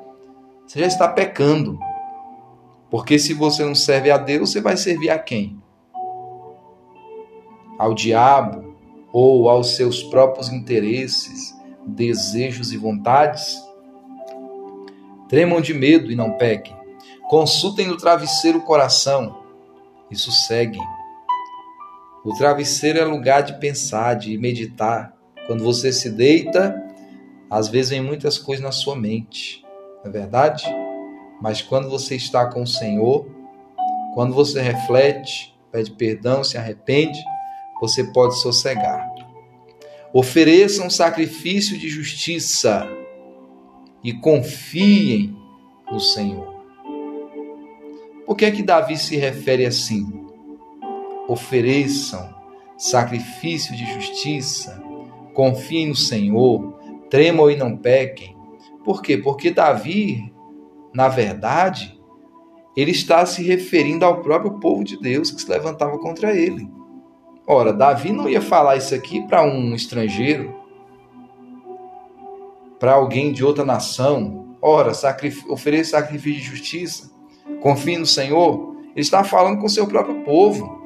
você 0.67 0.81
já 0.81 0.87
está 0.87 1.07
pecando. 1.07 1.79
Porque 2.91 3.19
se 3.19 3.35
você 3.35 3.63
não 3.63 3.75
serve 3.75 4.11
a 4.11 4.17
Deus, 4.17 4.51
você 4.51 4.63
vai 4.63 4.79
servir 4.79 5.11
a 5.11 5.19
quem? 5.19 5.63
Ao 7.79 7.93
diabo 7.93 8.75
ou 9.13 9.51
aos 9.51 9.77
seus 9.77 10.03
próprios 10.03 10.49
interesses, 10.49 11.55
desejos 11.87 12.73
e 12.73 12.79
vontades? 12.79 13.63
Tremam 15.29 15.61
de 15.61 15.75
medo 15.75 16.11
e 16.11 16.17
não 16.17 16.33
pequem. 16.33 16.78
Consultem 17.29 17.87
no 17.87 17.99
travesseiro 17.99 18.59
o 18.59 18.65
coração 18.65 19.43
e 20.11 20.17
sosseguem. 20.17 20.81
O 22.25 22.33
travesseiro 22.33 22.99
é 22.99 23.05
lugar 23.05 23.43
de 23.43 23.61
pensar, 23.61 24.15
de 24.15 24.39
meditar. 24.39 25.15
Quando 25.47 25.63
você 25.63 25.93
se 25.93 26.11
deita, 26.11 26.75
às 27.51 27.69
vezes 27.69 27.91
vem 27.91 28.01
muitas 28.01 28.39
coisas 28.39 28.65
na 28.65 28.73
sua 28.73 28.97
mente, 28.97 29.63
não 30.03 30.11
é 30.11 30.11
verdade? 30.11 30.65
Mas 31.41 31.61
quando 31.61 31.91
você 31.91 32.17
está 32.17 32.47
com 32.47 32.63
o 32.63 32.67
Senhor, 32.67 33.27
quando 34.15 34.35
você 34.35 34.63
reflete, 34.63 35.55
pede 35.71 35.91
perdão, 35.91 36.43
se 36.43 36.57
arrepende, 36.57 37.19
você 37.79 38.05
pode 38.05 38.41
sossegar. 38.41 39.07
Ofereçam 40.15 40.87
um 40.87 40.91
sacrifício 40.91 41.79
de 41.79 41.91
justiça 41.91 42.89
e 44.03 44.15
confiem 44.15 45.37
no 45.93 46.01
Senhor. 46.01 46.58
Por 48.29 48.37
que 48.37 48.45
é 48.45 48.51
que 48.53 48.63
Davi 48.63 48.97
se 48.97 49.17
refere 49.17 49.67
assim? 49.67 50.29
ofereçam 51.29 52.35
sacrifício 52.79 53.77
de 53.77 53.85
justiça, 53.93 54.83
confiem 55.35 55.89
no 55.89 55.95
Senhor, 55.95 56.73
tremam 57.11 57.51
e 57.51 57.57
não 57.57 57.77
pequem. 57.77 58.35
Por 58.83 59.03
quê? 59.03 59.19
Porque 59.19 59.51
Davi, 59.51 60.33
na 60.95 61.09
verdade, 61.09 62.01
ele 62.75 62.93
está 62.93 63.27
se 63.27 63.43
referindo 63.43 64.07
ao 64.07 64.23
próprio 64.23 64.59
povo 64.59 64.83
de 64.83 64.99
Deus 64.99 65.31
que 65.31 65.43
se 65.43 65.51
levantava 65.51 65.99
contra 65.99 66.35
ele. 66.35 66.67
Ora, 67.47 67.73
Davi 67.73 68.11
não 68.11 68.29
ia 68.29 68.41
falar 68.41 68.77
isso 68.77 68.95
aqui 68.95 69.21
para 69.27 69.43
um 69.43 69.75
estrangeiro, 69.75 70.55
para 72.79 72.95
alguém 72.95 73.33
de 73.33 73.45
outra 73.45 73.65
nação. 73.65 74.57
Ora, 74.63 74.95
sacrif 74.95 75.45
ofereça 75.51 75.99
sacrifício 75.99 76.41
de 76.41 76.47
justiça, 76.47 77.18
confie 77.69 77.99
no 77.99 78.07
Senhor. 78.07 78.75
Ele 78.93 79.01
está 79.01 79.23
falando 79.23 79.61
com 79.61 79.69
seu 79.69 79.87
próprio 79.87 80.25
povo 80.25 80.79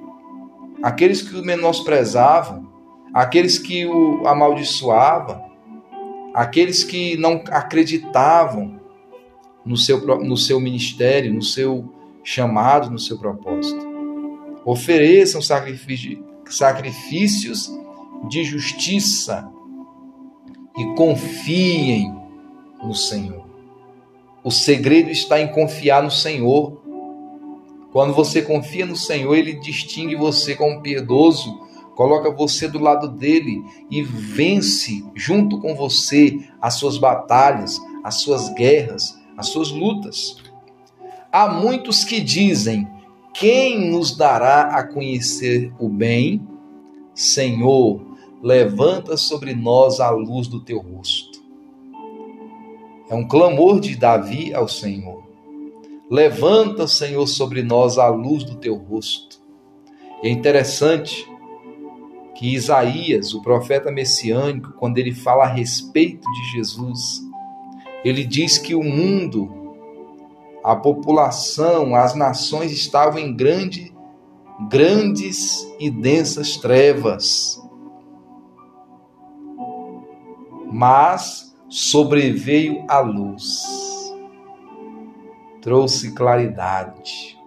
aqueles 0.82 1.22
que 1.22 1.36
o 1.36 1.44
menosprezavam, 1.44 2.68
aqueles 3.14 3.56
que 3.56 3.86
o 3.86 4.26
amaldiçoavam, 4.26 5.40
aqueles 6.34 6.82
que 6.82 7.16
não 7.16 7.44
acreditavam 7.50 8.80
no 9.64 9.76
seu, 9.76 10.04
no 10.18 10.36
seu 10.36 10.58
ministério, 10.58 11.32
no 11.32 11.42
seu 11.42 11.88
chamado, 12.24 12.90
no 12.90 12.98
seu 12.98 13.16
propósito. 13.16 13.86
Ofereçam 14.64 15.40
sacrifícios 15.40 17.70
de 18.28 18.42
justiça 18.42 19.48
e 20.76 20.84
confiem 20.96 22.12
no 22.82 22.94
Senhor. 22.94 23.41
O 24.44 24.50
segredo 24.50 25.10
está 25.10 25.40
em 25.40 25.48
confiar 25.48 26.02
no 26.02 26.10
Senhor 26.10 26.82
quando 27.92 28.14
você 28.14 28.40
confia 28.40 28.86
no 28.86 28.96
Senhor, 28.96 29.34
ele 29.34 29.52
distingue 29.52 30.16
você 30.16 30.56
como 30.56 30.80
piedoso, 30.80 31.60
coloca 31.94 32.30
você 32.30 32.66
do 32.66 32.78
lado 32.78 33.06
dele 33.06 33.62
e 33.90 34.02
vence 34.02 35.04
junto 35.14 35.60
com 35.60 35.74
você 35.74 36.38
as 36.58 36.74
suas 36.74 36.96
batalhas, 36.96 37.78
as 38.02 38.14
suas 38.14 38.48
guerras, 38.54 39.14
as 39.36 39.48
suas 39.48 39.70
lutas. 39.70 40.36
Há 41.30 41.48
muitos 41.48 42.02
que 42.02 42.18
dizem: 42.18 42.88
Quem 43.34 43.90
nos 43.90 44.16
dará 44.16 44.74
a 44.74 44.86
conhecer 44.86 45.70
o 45.78 45.86
bem? 45.86 46.40
Senhor, 47.14 48.00
levanta 48.42 49.18
sobre 49.18 49.54
nós 49.54 50.00
a 50.00 50.08
luz 50.08 50.48
do 50.48 50.64
teu 50.64 50.78
rosto. 50.78 51.31
É 53.12 53.14
um 53.14 53.28
clamor 53.28 53.78
de 53.78 53.94
Davi 53.94 54.54
ao 54.54 54.66
Senhor. 54.66 55.22
Levanta, 56.10 56.86
Senhor, 56.88 57.26
sobre 57.26 57.62
nós 57.62 57.98
a 57.98 58.08
luz 58.08 58.42
do 58.42 58.56
teu 58.56 58.74
rosto. 58.74 59.38
É 60.22 60.30
interessante 60.30 61.30
que 62.34 62.54
Isaías, 62.54 63.34
o 63.34 63.42
profeta 63.42 63.92
messiânico, 63.92 64.72
quando 64.78 64.96
ele 64.96 65.12
fala 65.12 65.44
a 65.44 65.46
respeito 65.46 66.26
de 66.26 66.52
Jesus, 66.52 67.20
ele 68.02 68.24
diz 68.24 68.56
que 68.56 68.74
o 68.74 68.82
mundo, 68.82 69.76
a 70.64 70.74
população, 70.74 71.94
as 71.94 72.14
nações 72.14 72.72
estavam 72.72 73.18
em 73.18 73.36
grande, 73.36 73.94
grandes 74.70 75.70
e 75.78 75.90
densas 75.90 76.56
trevas. 76.56 77.60
Mas 80.72 81.51
sobreveio 81.72 82.84
a 82.86 83.00
luz 83.00 83.64
trouxe 85.62 86.12
claridade. 86.12 87.38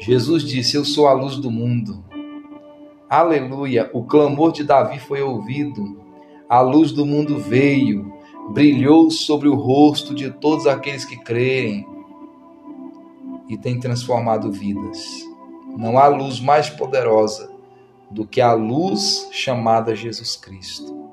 Jesus 0.00 0.42
disse: 0.42 0.78
Eu 0.78 0.84
sou 0.84 1.06
a 1.06 1.12
luz 1.12 1.36
do 1.36 1.50
mundo. 1.50 2.02
Aleluia! 3.06 3.90
O 3.92 4.02
clamor 4.02 4.50
de 4.50 4.64
Davi 4.64 4.98
foi 4.98 5.20
ouvido, 5.20 6.00
a 6.48 6.62
luz 6.62 6.90
do 6.90 7.04
mundo 7.04 7.36
veio, 7.36 8.10
brilhou 8.48 9.10
sobre 9.10 9.46
o 9.46 9.54
rosto 9.54 10.14
de 10.14 10.30
todos 10.30 10.66
aqueles 10.66 11.04
que 11.04 11.18
creem 11.18 11.86
e 13.46 13.58
tem 13.58 13.78
transformado 13.78 14.50
vidas. 14.50 15.06
Não 15.76 15.98
há 15.98 16.08
luz 16.08 16.40
mais 16.40 16.70
poderosa 16.70 17.54
do 18.10 18.26
que 18.26 18.40
a 18.40 18.54
luz 18.54 19.28
chamada 19.32 19.94
Jesus 19.94 20.34
Cristo, 20.34 21.05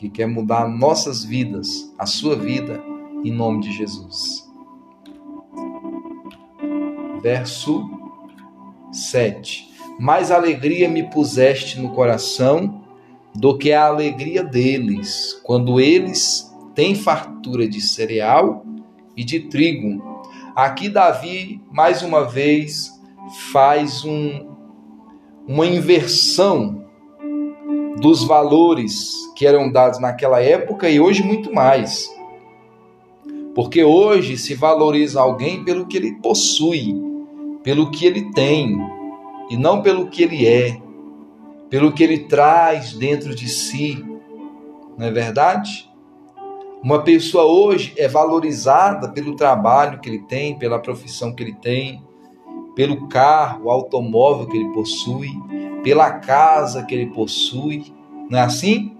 que 0.00 0.08
quer 0.08 0.26
mudar 0.26 0.68
nossas 0.68 1.22
vidas, 1.22 1.94
a 1.96 2.06
sua 2.06 2.34
vida, 2.34 2.82
em 3.22 3.30
nome 3.30 3.60
de 3.60 3.70
Jesus 3.70 4.50
verso 7.20 7.88
7. 8.92 9.68
Mais 9.98 10.30
alegria 10.30 10.88
me 10.88 11.04
puseste 11.10 11.78
no 11.78 11.90
coração 11.90 12.82
do 13.34 13.56
que 13.56 13.72
a 13.72 13.86
alegria 13.86 14.42
deles, 14.42 15.40
quando 15.44 15.78
eles 15.78 16.50
têm 16.74 16.94
fartura 16.94 17.68
de 17.68 17.80
cereal 17.80 18.64
e 19.16 19.22
de 19.22 19.40
trigo. 19.40 20.02
Aqui 20.56 20.88
Davi, 20.88 21.62
mais 21.70 22.02
uma 22.02 22.24
vez, 22.24 22.90
faz 23.52 24.04
um, 24.04 24.48
uma 25.46 25.66
inversão 25.66 26.84
dos 28.00 28.24
valores 28.24 29.14
que 29.40 29.46
eram 29.46 29.72
dados 29.72 29.98
naquela 29.98 30.42
época 30.42 30.90
e 30.90 31.00
hoje 31.00 31.22
muito 31.22 31.50
mais. 31.50 32.14
Porque 33.54 33.82
hoje 33.82 34.36
se 34.36 34.54
valoriza 34.54 35.18
alguém 35.18 35.64
pelo 35.64 35.86
que 35.86 35.96
ele 35.96 36.16
possui, 36.16 36.94
pelo 37.62 37.90
que 37.90 38.04
ele 38.04 38.30
tem 38.32 38.76
e 39.48 39.56
não 39.56 39.80
pelo 39.80 40.08
que 40.08 40.24
ele 40.24 40.46
é, 40.46 40.78
pelo 41.70 41.90
que 41.90 42.04
ele 42.04 42.18
traz 42.18 42.92
dentro 42.92 43.34
de 43.34 43.48
si. 43.48 44.04
Não 44.98 45.06
é 45.06 45.10
verdade? 45.10 45.90
Uma 46.82 47.02
pessoa 47.02 47.44
hoje 47.44 47.94
é 47.96 48.06
valorizada 48.06 49.08
pelo 49.08 49.36
trabalho 49.36 50.00
que 50.00 50.10
ele 50.10 50.20
tem, 50.24 50.58
pela 50.58 50.78
profissão 50.78 51.34
que 51.34 51.42
ele 51.42 51.54
tem, 51.54 52.04
pelo 52.76 53.08
carro, 53.08 53.70
automóvel 53.70 54.46
que 54.48 54.58
ele 54.58 54.68
possui, 54.74 55.30
pela 55.82 56.10
casa 56.18 56.84
que 56.84 56.94
ele 56.94 57.06
possui. 57.06 57.90
Não 58.28 58.38
é 58.38 58.42
assim? 58.42 58.99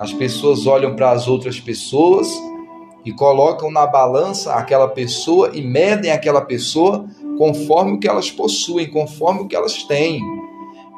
As 0.00 0.14
pessoas 0.14 0.66
olham 0.66 0.96
para 0.96 1.10
as 1.10 1.28
outras 1.28 1.60
pessoas 1.60 2.26
e 3.04 3.12
colocam 3.12 3.70
na 3.70 3.86
balança 3.86 4.54
aquela 4.54 4.88
pessoa 4.88 5.50
e 5.52 5.60
medem 5.60 6.10
aquela 6.10 6.40
pessoa 6.40 7.04
conforme 7.36 7.92
o 7.92 7.98
que 7.98 8.08
elas 8.08 8.30
possuem, 8.30 8.88
conforme 8.88 9.42
o 9.42 9.46
que 9.46 9.54
elas 9.54 9.82
têm. 9.82 10.22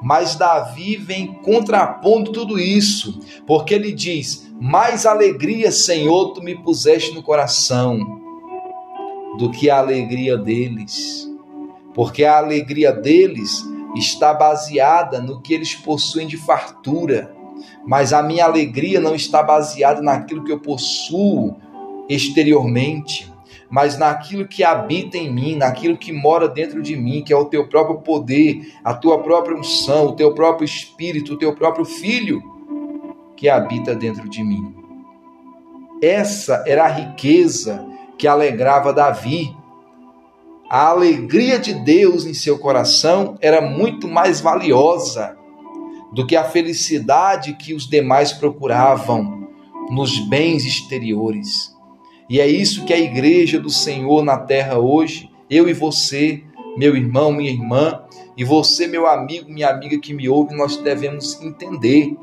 Mas 0.01 0.37
Davi 0.37 0.97
vem 0.97 1.35
contrapondo 1.43 2.31
tudo 2.31 2.61
isso, 2.61 3.19
porque 3.45 3.75
ele 3.75 3.91
diz: 3.91 4.49
Mais 4.61 5.05
alegria, 5.05 5.73
Senhor, 5.73 6.33
tu 6.33 6.41
me 6.41 6.55
puseste 6.57 7.13
no 7.13 7.25
coração, 7.25 7.99
do 9.37 9.51
que 9.51 9.69
a 9.69 9.79
alegria 9.79 10.39
deles. 10.39 11.29
Porque 11.93 12.25
a 12.25 12.39
alegria 12.39 12.93
deles 12.93 13.65
está 13.97 14.33
baseada 14.33 15.21
no 15.21 15.41
que 15.41 15.53
eles 15.53 15.75
possuem 15.75 16.29
de 16.29 16.37
fartura, 16.37 17.32
mas 17.87 18.13
a 18.13 18.23
minha 18.23 18.45
alegria 18.45 19.01
não 19.01 19.15
está 19.15 19.43
baseada 19.43 20.01
naquilo 20.01 20.45
que 20.45 20.53
eu 20.53 20.61
possuo 20.61 21.57
exteriormente 22.09 23.33
mas 23.73 23.97
naquilo 23.97 24.47
que 24.47 24.63
habita 24.63 25.17
em 25.17 25.33
mim, 25.33 25.57
naquilo 25.57 25.97
que 25.97 26.13
mora 26.13 26.47
dentro 26.47 26.83
de 26.83 26.95
mim, 26.95 27.23
que 27.25 27.33
é 27.33 27.37
o 27.37 27.47
teu 27.47 27.67
próprio 27.67 28.03
poder, 28.03 28.71
a 28.85 28.93
tua 28.93 29.23
própria 29.23 29.57
unção, 29.57 30.09
o 30.09 30.13
teu 30.13 30.35
próprio 30.35 30.67
espírito, 30.67 31.33
o 31.33 31.39
teu 31.39 31.55
próprio 31.55 31.87
filho 31.87 32.43
que 33.35 33.49
habita 33.49 33.95
dentro 33.95 34.29
de 34.29 34.45
mim. 34.45 34.75
Essa 36.03 36.63
era 36.67 36.85
a 36.85 36.89
riqueza 36.89 37.83
que 38.19 38.29
alegrava 38.29 38.93
Davi. 38.93 39.57
A 40.69 40.89
alegria 40.89 41.59
de 41.59 41.73
Deus 41.73 42.27
em 42.27 42.35
seu 42.35 42.59
coração 42.59 43.39
era 43.41 43.63
muito 43.63 44.07
mais 44.07 44.39
valiosa 44.39 45.35
do 46.13 46.27
que 46.27 46.37
a 46.37 46.45
felicidade 46.45 47.55
que 47.55 47.75
os 47.75 47.89
demais 47.89 48.33
procuravam 48.33 49.49
nos 49.91 50.19
bens 50.29 50.65
exteriores. 50.65 51.75
E 52.29 52.41
é 52.41 52.47
isso 52.47 52.85
que 52.85 52.93
a 52.93 52.99
igreja 52.99 53.59
do 53.59 53.71
Senhor 53.71 54.23
na 54.25 54.39
terra 54.39 54.79
hoje, 54.79 55.31
eu 55.51 55.69
e 55.69 55.73
você, 55.73 56.43
meu 56.77 56.97
irmão, 56.97 57.33
minha 57.33 57.51
irmã, 57.51 58.03
e 58.37 58.45
você, 58.45 58.87
meu 58.87 59.07
amigo, 59.07 59.51
minha 59.51 59.69
amiga 59.69 59.99
que 59.99 60.15
me 60.15 60.29
ouve, 60.29 60.55
nós 60.55 60.77
devemos 60.79 61.41
entender. 61.43 62.17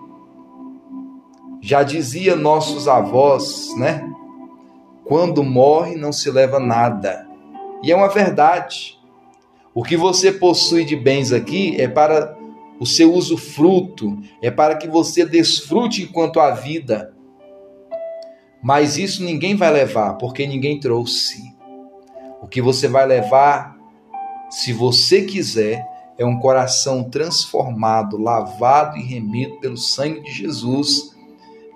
Já 1.61 1.83
dizia 1.83 2.35
nossos 2.35 2.87
avós, 2.87 3.75
né? 3.77 4.09
Quando 5.05 5.43
morre 5.43 5.95
não 5.95 6.11
se 6.11 6.31
leva 6.31 6.59
nada. 6.59 7.27
E 7.83 7.91
é 7.91 7.95
uma 7.95 8.09
verdade. 8.09 8.97
O 9.73 9.83
que 9.83 9.97
você 9.97 10.31
possui 10.31 10.85
de 10.85 10.95
bens 10.95 11.31
aqui 11.31 11.79
é 11.79 11.87
para 11.87 12.38
o 12.79 12.85
seu 12.85 13.13
uso 13.13 13.37
fruto, 13.37 14.17
é 14.41 14.49
para 14.49 14.77
que 14.77 14.87
você 14.87 15.25
desfrute 15.25 16.03
enquanto 16.03 16.39
a 16.39 16.51
vida. 16.51 17.13
Mas 18.61 18.97
isso 18.97 19.23
ninguém 19.23 19.55
vai 19.55 19.71
levar, 19.71 20.13
porque 20.13 20.47
ninguém 20.47 20.79
trouxe. 20.79 21.53
O 22.41 22.47
que 22.47 22.61
você 22.61 22.87
vai 22.87 23.05
levar, 23.05 23.77
se 24.49 24.71
você 24.71 25.23
quiser, 25.23 25.85
é 26.17 26.25
um 26.25 26.39
coração 26.39 27.03
transformado, 27.03 28.17
lavado 28.17 28.97
e 28.97 29.03
remido 29.03 29.59
pelo 29.59 29.77
sangue 29.77 30.21
de 30.21 30.31
Jesus, 30.31 31.15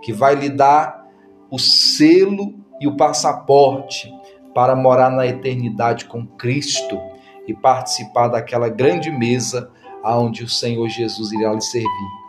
que 0.02 0.12
vai 0.12 0.36
lhe 0.36 0.50
dar 0.50 1.06
o 1.50 1.60
selo 1.60 2.54
e 2.80 2.88
o 2.88 2.98
passaporte 2.98 4.12
para 4.54 4.76
morar 4.76 5.10
na 5.10 5.26
eternidade 5.26 6.06
com 6.06 6.26
Cristo 6.26 7.00
e 7.48 7.54
participar 7.54 8.28
daquela 8.28 8.70
grande 8.70 9.10
mesa 9.10 9.72
aonde 10.04 10.44
o 10.44 10.50
Senhor 10.50 10.88
Jesus 10.89 11.32
irá 11.32 11.54
lhe 11.54 11.62
servir. 11.62 12.24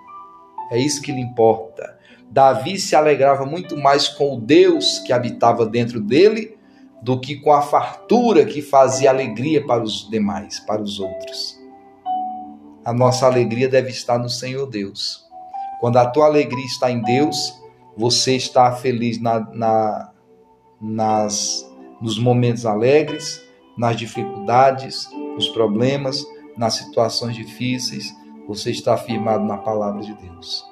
É 0.70 0.78
isso 0.78 1.02
que 1.02 1.12
lhe 1.12 1.20
importa. 1.20 1.98
Davi 2.30 2.78
se 2.78 2.96
alegrava 2.96 3.44
muito 3.44 3.76
mais 3.76 4.08
com 4.08 4.34
o 4.36 4.40
Deus 4.40 4.98
que 5.00 5.12
habitava 5.12 5.66
dentro 5.66 6.00
dele 6.00 6.56
do 7.02 7.20
que 7.20 7.36
com 7.36 7.52
a 7.52 7.60
fartura 7.60 8.46
que 8.46 8.62
fazia 8.62 9.10
alegria 9.10 9.64
para 9.64 9.82
os 9.82 10.08
demais, 10.08 10.58
para 10.60 10.80
os 10.80 10.98
outros. 10.98 11.60
A 12.84 12.92
nossa 12.92 13.26
alegria 13.26 13.68
deve 13.68 13.90
estar 13.90 14.18
no 14.18 14.28
Senhor 14.28 14.66
Deus. 14.66 15.22
Quando 15.80 15.98
a 15.98 16.06
tua 16.06 16.26
alegria 16.26 16.64
está 16.64 16.90
em 16.90 17.02
Deus, 17.02 17.62
você 17.96 18.36
está 18.36 18.72
feliz 18.72 19.20
na, 19.20 19.40
na, 19.52 20.12
nas, 20.80 21.70
nos 22.00 22.18
momentos 22.18 22.64
alegres, 22.64 23.40
nas 23.76 23.96
dificuldades, 23.96 25.06
nos 25.34 25.48
problemas, 25.48 26.24
nas 26.56 26.74
situações 26.74 27.36
difíceis. 27.36 28.14
Você 28.46 28.70
está 28.70 28.96
firmado 28.96 29.44
na 29.44 29.58
palavra 29.58 30.02
de 30.02 30.14
Deus. 30.14 30.64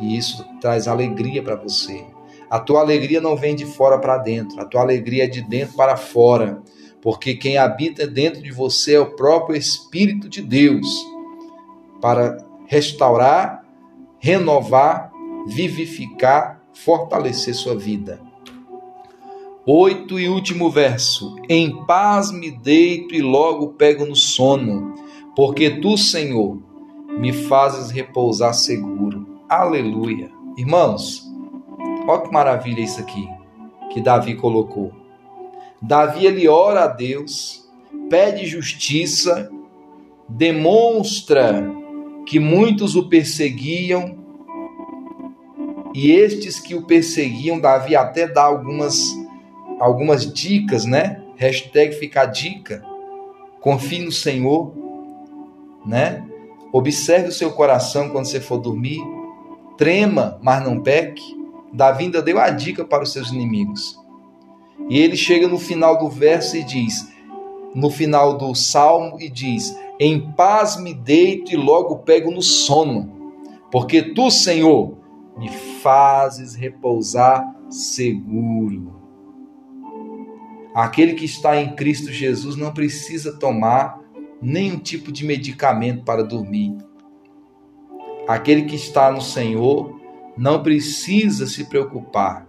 E 0.00 0.16
isso 0.16 0.44
traz 0.60 0.88
alegria 0.88 1.42
para 1.42 1.56
você. 1.56 2.04
A 2.50 2.58
tua 2.58 2.80
alegria 2.80 3.20
não 3.20 3.36
vem 3.36 3.54
de 3.54 3.64
fora 3.64 3.98
para 3.98 4.18
dentro, 4.18 4.60
a 4.60 4.64
tua 4.64 4.80
alegria 4.80 5.24
é 5.24 5.28
de 5.28 5.40
dentro 5.40 5.76
para 5.76 5.96
fora, 5.96 6.60
porque 7.00 7.34
quem 7.34 7.56
habita 7.56 8.08
dentro 8.08 8.42
de 8.42 8.50
você 8.50 8.94
é 8.94 9.00
o 9.00 9.14
próprio 9.14 9.56
Espírito 9.56 10.28
de 10.28 10.42
Deus 10.42 10.86
para 12.00 12.44
restaurar, 12.66 13.64
renovar, 14.18 15.12
vivificar, 15.46 16.60
fortalecer 16.72 17.54
sua 17.54 17.76
vida. 17.76 18.20
Oito 19.64 20.18
e 20.18 20.28
último 20.28 20.70
verso: 20.70 21.36
Em 21.48 21.84
paz 21.84 22.32
me 22.32 22.50
deito 22.50 23.14
e 23.14 23.22
logo 23.22 23.74
pego 23.74 24.04
no 24.04 24.16
sono, 24.16 24.94
porque 25.40 25.70
tu, 25.70 25.96
Senhor, 25.96 26.62
me 27.18 27.32
fazes 27.32 27.90
repousar 27.90 28.52
seguro. 28.52 29.40
Aleluia. 29.48 30.30
Irmãos, 30.54 31.26
olha 32.06 32.20
que 32.20 32.30
maravilha 32.30 32.82
isso 32.82 33.00
aqui 33.00 33.26
que 33.90 34.02
Davi 34.02 34.34
colocou. 34.34 34.92
Davi 35.80 36.26
ele 36.26 36.46
ora 36.46 36.84
a 36.84 36.88
Deus, 36.88 37.66
pede 38.10 38.44
justiça, 38.44 39.50
demonstra 40.28 41.66
que 42.26 42.38
muitos 42.38 42.94
o 42.94 43.08
perseguiam 43.08 44.18
e 45.94 46.10
estes 46.10 46.60
que 46.60 46.74
o 46.74 46.82
perseguiam, 46.82 47.58
Davi 47.58 47.96
até 47.96 48.28
dá 48.28 48.42
algumas 48.42 49.00
algumas 49.80 50.30
dicas, 50.30 50.84
né? 50.84 51.24
Hashtag 51.36 51.94
fica 51.94 52.24
a 52.24 52.26
dica. 52.26 52.84
Confie 53.62 54.04
no 54.04 54.12
Senhor, 54.12 54.89
né? 55.84 56.26
Observe 56.72 57.28
o 57.28 57.32
seu 57.32 57.50
coração 57.52 58.10
quando 58.10 58.26
você 58.26 58.40
for 58.40 58.58
dormir 58.58 59.00
trema, 59.76 60.38
mas 60.42 60.62
não 60.62 60.80
peque. 60.80 61.22
Davi 61.72 62.04
ainda 62.04 62.20
deu 62.20 62.38
a 62.38 62.50
dica 62.50 62.84
para 62.84 63.02
os 63.02 63.12
seus 63.12 63.30
inimigos. 63.30 63.98
E 64.88 64.98
ele 64.98 65.16
chega 65.16 65.48
no 65.48 65.58
final 65.58 65.98
do 65.98 66.08
verso 66.08 66.56
e 66.56 66.62
diz, 66.62 67.10
no 67.74 67.90
final 67.90 68.36
do 68.36 68.54
salmo, 68.54 69.20
e 69.20 69.28
diz: 69.28 69.76
Em 69.98 70.32
paz 70.32 70.76
me 70.76 70.92
deito 70.92 71.52
e 71.52 71.56
logo 71.56 71.98
pego 71.98 72.30
no 72.30 72.42
sono, 72.42 73.32
porque 73.70 74.02
tu, 74.02 74.30
Senhor, 74.30 74.98
me 75.38 75.48
fazes 75.48 76.54
repousar 76.54 77.44
seguro. 77.70 79.00
Aquele 80.74 81.14
que 81.14 81.24
está 81.24 81.56
em 81.56 81.74
Cristo 81.74 82.12
Jesus 82.12 82.56
não 82.56 82.72
precisa 82.72 83.38
tomar 83.38 83.99
nenhum 84.40 84.78
tipo 84.78 85.12
de 85.12 85.24
medicamento 85.24 86.04
para 86.04 86.24
dormir. 86.24 86.76
Aquele 88.26 88.62
que 88.62 88.76
está 88.76 89.10
no 89.10 89.20
Senhor 89.20 90.00
não 90.36 90.62
precisa 90.62 91.46
se 91.46 91.64
preocupar, 91.64 92.46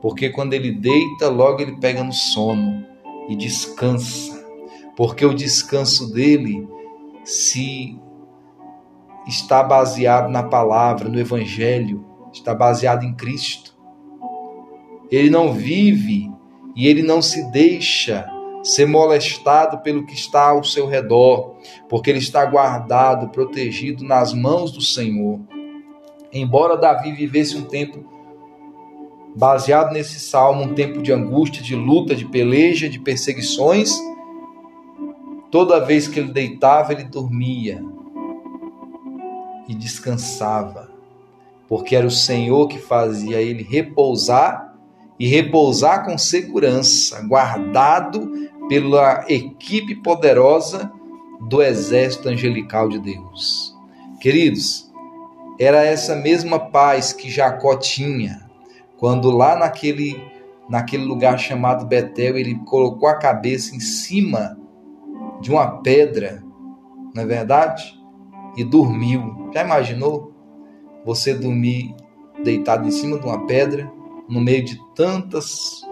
porque 0.00 0.30
quando 0.30 0.54
ele 0.54 0.72
deita, 0.72 1.28
logo 1.28 1.60
ele 1.60 1.76
pega 1.76 2.02
no 2.02 2.12
sono 2.12 2.84
e 3.28 3.36
descansa, 3.36 4.44
porque 4.96 5.24
o 5.24 5.34
descanso 5.34 6.12
dele 6.12 6.68
se 7.24 7.98
está 9.26 9.62
baseado 9.62 10.30
na 10.30 10.42
palavra, 10.42 11.08
no 11.08 11.18
evangelho, 11.18 12.04
está 12.32 12.54
baseado 12.54 13.04
em 13.04 13.14
Cristo. 13.14 13.74
Ele 15.10 15.30
não 15.30 15.52
vive 15.52 16.30
e 16.74 16.86
ele 16.86 17.02
não 17.02 17.22
se 17.22 17.50
deixa 17.50 18.28
ser 18.64 18.86
molestado 18.86 19.78
pelo 19.78 20.06
que 20.06 20.14
está 20.14 20.48
ao 20.48 20.64
seu 20.64 20.86
redor, 20.86 21.56
porque 21.88 22.08
ele 22.08 22.18
está 22.18 22.44
guardado, 22.46 23.28
protegido 23.28 24.02
nas 24.02 24.32
mãos 24.32 24.72
do 24.72 24.80
Senhor. 24.80 25.38
Embora 26.32 26.76
Davi 26.76 27.12
vivesse 27.12 27.56
um 27.56 27.62
tempo 27.62 28.02
baseado 29.36 29.92
nesse 29.92 30.18
salmo, 30.18 30.62
um 30.62 30.74
tempo 30.74 31.02
de 31.02 31.12
angústia, 31.12 31.62
de 31.62 31.76
luta, 31.76 32.14
de 32.14 32.24
peleja, 32.24 32.88
de 32.88 32.98
perseguições, 32.98 33.96
toda 35.50 35.84
vez 35.84 36.08
que 36.08 36.18
ele 36.18 36.32
deitava, 36.32 36.92
ele 36.92 37.04
dormia 37.04 37.84
e 39.68 39.74
descansava, 39.74 40.90
porque 41.68 41.94
era 41.94 42.06
o 42.06 42.10
Senhor 42.10 42.66
que 42.68 42.78
fazia 42.78 43.40
ele 43.40 43.62
repousar 43.62 44.74
e 45.18 45.28
repousar 45.28 46.04
com 46.04 46.18
segurança, 46.18 47.22
guardado 47.22 48.50
pela 48.68 49.24
equipe 49.28 49.94
poderosa 49.96 50.90
do 51.48 51.62
exército 51.62 52.28
angelical 52.28 52.88
de 52.88 52.98
Deus. 52.98 53.74
Queridos, 54.20 54.90
era 55.58 55.84
essa 55.84 56.16
mesma 56.16 56.58
paz 56.58 57.12
que 57.12 57.30
Jacó 57.30 57.76
tinha 57.76 58.44
quando 58.96 59.30
lá 59.30 59.56
naquele 59.56 60.32
naquele 60.68 61.04
lugar 61.04 61.38
chamado 61.38 61.86
Betel 61.86 62.38
ele 62.38 62.54
colocou 62.64 63.08
a 63.08 63.18
cabeça 63.18 63.76
em 63.76 63.80
cima 63.80 64.58
de 65.40 65.50
uma 65.50 65.82
pedra, 65.82 66.42
não 67.14 67.22
é 67.22 67.26
verdade? 67.26 67.82
E 68.56 68.64
dormiu. 68.64 69.50
Já 69.52 69.62
imaginou 69.62 70.32
você 71.04 71.34
dormir 71.34 71.94
deitado 72.42 72.88
em 72.88 72.90
cima 72.90 73.18
de 73.18 73.26
uma 73.26 73.46
pedra, 73.46 73.90
no 74.26 74.40
meio 74.40 74.64
de 74.64 74.80
tantas 74.94 75.82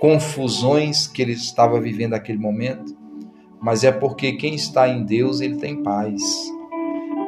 confusões 0.00 1.06
que 1.06 1.22
ele 1.22 1.32
estava 1.32 1.80
vivendo 1.80 2.12
naquele 2.12 2.38
momento? 2.38 2.96
Mas 3.60 3.84
é 3.84 3.90
porque 3.90 4.32
quem 4.32 4.54
está 4.54 4.88
em 4.88 5.04
Deus, 5.04 5.40
ele 5.40 5.56
tem 5.56 5.82
paz. 5.82 6.22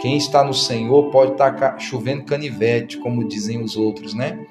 Quem 0.01 0.17
está 0.17 0.45
no 0.45 0.55
Senhor 0.55 1.11
pode 1.11 1.33
estar 1.33 1.79
chovendo 1.79 2.25
canivete, 2.25 2.99
como 2.99 3.27
dizem 3.27 3.63
os 3.63 3.77
outros, 3.77 4.15
né? 4.15 4.47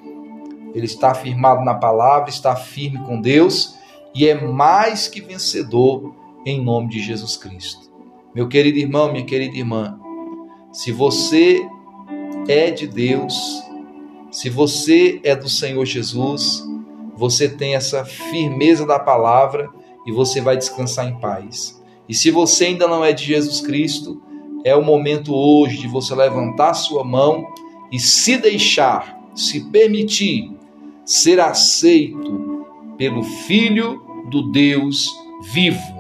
Ele 0.74 0.86
está 0.86 1.14
firmado 1.14 1.64
na 1.64 1.74
palavra, 1.74 2.30
está 2.30 2.56
firme 2.56 3.00
com 3.06 3.22
Deus 3.22 3.78
e 4.14 4.28
é 4.28 4.40
mais 4.40 5.08
que 5.08 5.22
vencedor 5.22 6.14
em 6.46 6.62
nome 6.64 6.90
de 6.90 7.00
Jesus 7.00 7.38
Cristo. 7.38 7.90
Meu 8.36 8.48
querido 8.48 8.78
irmão, 8.78 9.12
minha 9.12 9.26
querida 9.26 9.56
irmã, 9.56 10.00
se 10.72 10.92
você 10.92 11.60
é 12.48 12.70
de 12.70 12.88
Deus, 12.88 13.64
se 14.32 14.50
você 14.50 15.20
é 15.24 15.36
do 15.36 15.50
Senhor 15.50 15.86
Jesus, 15.86 16.64
você 17.18 17.50
tem 17.50 17.74
essa 17.74 18.06
firmeza 18.06 18.86
da 18.86 19.00
palavra 19.00 19.70
e 20.06 20.12
você 20.12 20.40
vai 20.40 20.56
descansar 20.56 21.08
em 21.08 21.20
paz. 21.20 21.82
E 22.08 22.14
se 22.14 22.30
você 22.30 22.66
ainda 22.66 22.88
não 22.88 23.04
é 23.04 23.12
de 23.12 23.26
Jesus 23.26 23.60
Cristo, 23.60 24.22
é 24.64 24.76
o 24.76 24.86
momento 24.86 25.34
hoje 25.34 25.78
de 25.78 25.88
você 25.88 26.14
levantar 26.14 26.76
sua 26.76 27.04
mão 27.04 27.46
e 27.92 28.00
se 28.00 28.38
deixar, 28.38 29.20
se 29.34 29.66
permitir 29.72 30.56
ser 31.04 31.40
aceito 31.40 32.66
pelo 32.98 33.24
Filho 33.24 34.02
do 34.30 34.52
Deus 34.52 35.10
vivo. 35.52 35.98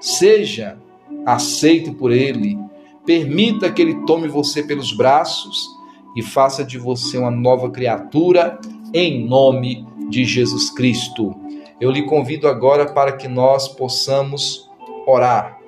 Seja 0.00 0.78
aceito 1.26 1.92
por 1.94 2.12
Ele, 2.12 2.58
permita 3.04 3.70
que 3.70 3.82
Ele 3.82 4.06
tome 4.06 4.28
você 4.28 4.62
pelos 4.62 4.92
braços 4.92 5.68
e 6.16 6.22
faça 6.22 6.64
de 6.64 6.78
você 6.78 7.18
uma 7.18 7.30
nova 7.30 7.70
criatura 7.70 8.58
em 8.94 9.26
nome 9.26 9.84
de 10.08 10.24
Jesus 10.24 10.70
Cristo. 10.70 11.34
Eu 11.80 11.90
lhe 11.90 12.06
convido 12.06 12.46
agora 12.46 12.92
para 12.92 13.16
que 13.16 13.26
nós 13.26 13.66
possamos 13.66 14.70
orar. 15.04 15.58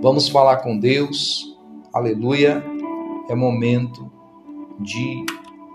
Vamos 0.00 0.28
falar 0.28 0.58
com 0.58 0.78
Deus. 0.78 1.58
Aleluia. 1.92 2.64
É 3.28 3.34
momento 3.34 4.10
de 4.78 5.26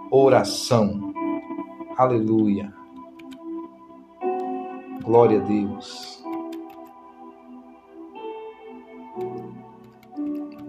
oração. 0.10 1.14
Aleluia. 1.98 2.74
Glória 5.04 5.42
a 5.42 5.44
Deus. 5.44 6.24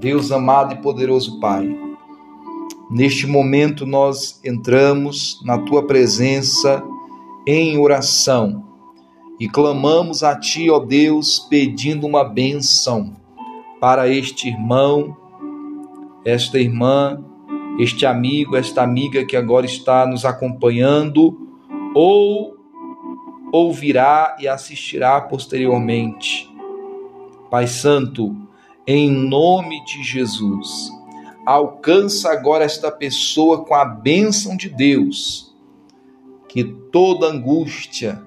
Deus 0.01 0.33
amado 0.33 0.75
e 0.75 0.79
poderoso 0.79 1.39
Pai, 1.39 1.69
neste 2.93 3.27
momento 3.27 3.87
nós 3.87 4.39
entramos 4.45 5.41
na 5.45 5.57
tua 5.59 5.87
presença 5.87 6.85
em 7.47 7.79
oração 7.79 8.63
e 9.41 9.49
clamamos 9.49 10.23
a 10.23 10.39
Ti, 10.39 10.71
ó 10.71 10.79
Deus, 10.79 11.39
pedindo 11.39 12.07
uma 12.07 12.23
benção 12.23 13.17
para 13.81 14.09
este 14.09 14.49
irmão, 14.49 15.17
esta 16.25 16.59
irmã, 16.59 17.25
este 17.79 18.05
amigo, 18.05 18.57
esta 18.57 18.83
amiga 18.83 19.25
que 19.25 19.37
agora 19.37 19.65
está 19.65 20.07
nos 20.07 20.27
acompanhando 20.27 21.49
ou 21.95 22.55
ouvirá 23.51 24.37
e 24.39 24.47
assistirá 24.47 25.19
posteriormente. 25.21 26.49
Pai 27.51 27.67
Santo, 27.67 28.37
em 28.87 29.11
nome 29.11 29.83
de 29.85 30.03
Jesus, 30.03 30.91
alcança 31.45 32.31
agora 32.31 32.65
esta 32.65 32.91
pessoa 32.91 33.65
com 33.65 33.75
a 33.75 33.85
bênção 33.85 34.57
de 34.57 34.69
Deus, 34.69 35.55
que 36.49 36.65
toda 36.65 37.27
angústia, 37.27 38.23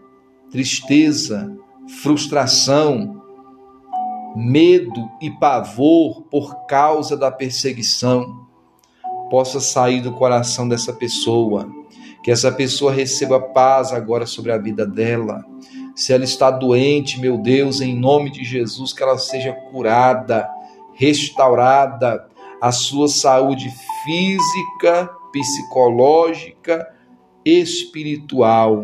tristeza, 0.52 1.56
frustração, 2.02 3.22
medo 4.36 5.10
e 5.22 5.32
pavor 5.32 6.24
por 6.24 6.66
causa 6.66 7.16
da 7.16 7.32
perseguição 7.32 8.46
possa 9.30 9.60
sair 9.60 10.02
do 10.02 10.12
coração 10.14 10.68
dessa 10.68 10.92
pessoa, 10.92 11.70
que 12.24 12.32
essa 12.32 12.52
pessoa 12.52 12.92
receba 12.92 13.40
paz 13.40 13.94
agora 13.94 14.26
sobre 14.26 14.52
a 14.52 14.58
vida 14.58 14.86
dela. 14.86 15.44
Se 15.96 16.12
ela 16.12 16.24
está 16.24 16.52
doente, 16.52 17.20
meu 17.20 17.38
Deus, 17.38 17.80
em 17.80 17.98
nome 17.98 18.30
de 18.30 18.44
Jesus, 18.44 18.92
que 18.92 19.02
ela 19.02 19.18
seja 19.18 19.54
curada, 19.54 20.50
restaurada, 20.94 22.28
a 22.62 22.72
sua 22.72 23.08
saúde 23.08 23.70
física, 24.04 25.10
psicológica, 25.32 26.88
espiritual, 27.44 28.84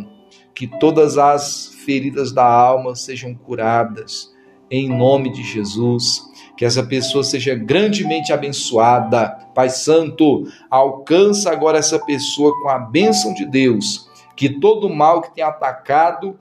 que 0.53 0.67
todas 0.67 1.17
as 1.17 1.73
feridas 1.85 2.31
da 2.31 2.45
alma 2.45 2.95
sejam 2.95 3.33
curadas 3.33 4.31
em 4.71 4.87
nome 4.87 5.29
de 5.29 5.43
Jesus. 5.43 6.29
Que 6.55 6.63
essa 6.63 6.83
pessoa 6.83 7.23
seja 7.23 7.53
grandemente 7.53 8.31
abençoada. 8.31 9.29
Pai 9.53 9.69
Santo, 9.69 10.47
alcança 10.69 11.51
agora 11.51 11.79
essa 11.79 11.99
pessoa 11.99 12.53
com 12.61 12.69
a 12.69 12.79
bênção 12.79 13.33
de 13.33 13.45
Deus. 13.45 14.09
Que 14.35 14.47
todo 14.47 14.89
mal 14.89 15.21
que 15.21 15.35
tenha 15.35 15.47
atacado 15.47 16.39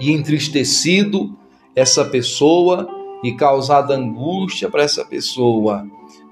e 0.00 0.10
entristecido 0.10 1.38
essa 1.74 2.04
pessoa 2.04 2.88
e 3.22 3.32
causado 3.34 3.92
angústia 3.92 4.68
para 4.70 4.82
essa 4.82 5.04
pessoa, 5.04 5.86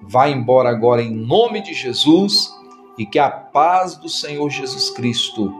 vá 0.07 0.29
embora 0.29 0.69
agora 0.69 1.03
em 1.03 1.11
nome 1.11 1.62
de 1.62 1.75
Jesus 1.75 2.53
e 2.99 3.05
que 3.05 3.19
a 3.19 3.31
paz 3.31 3.97
do 3.97 4.09
Senhor 4.09 4.49
Jesus 4.51 4.90
Cristo 4.90 5.53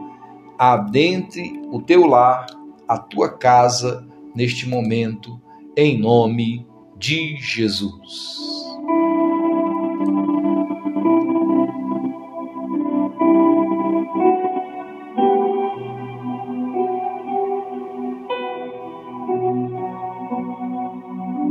adentre 0.57 1.61
o 1.71 1.81
teu 1.81 2.05
lar, 2.05 2.45
a 2.87 2.97
tua 2.97 3.29
casa 3.29 4.07
neste 4.33 4.67
momento 4.67 5.39
em 5.75 5.99
nome 5.99 6.65
de 6.97 7.35
Jesus. 7.37 8.64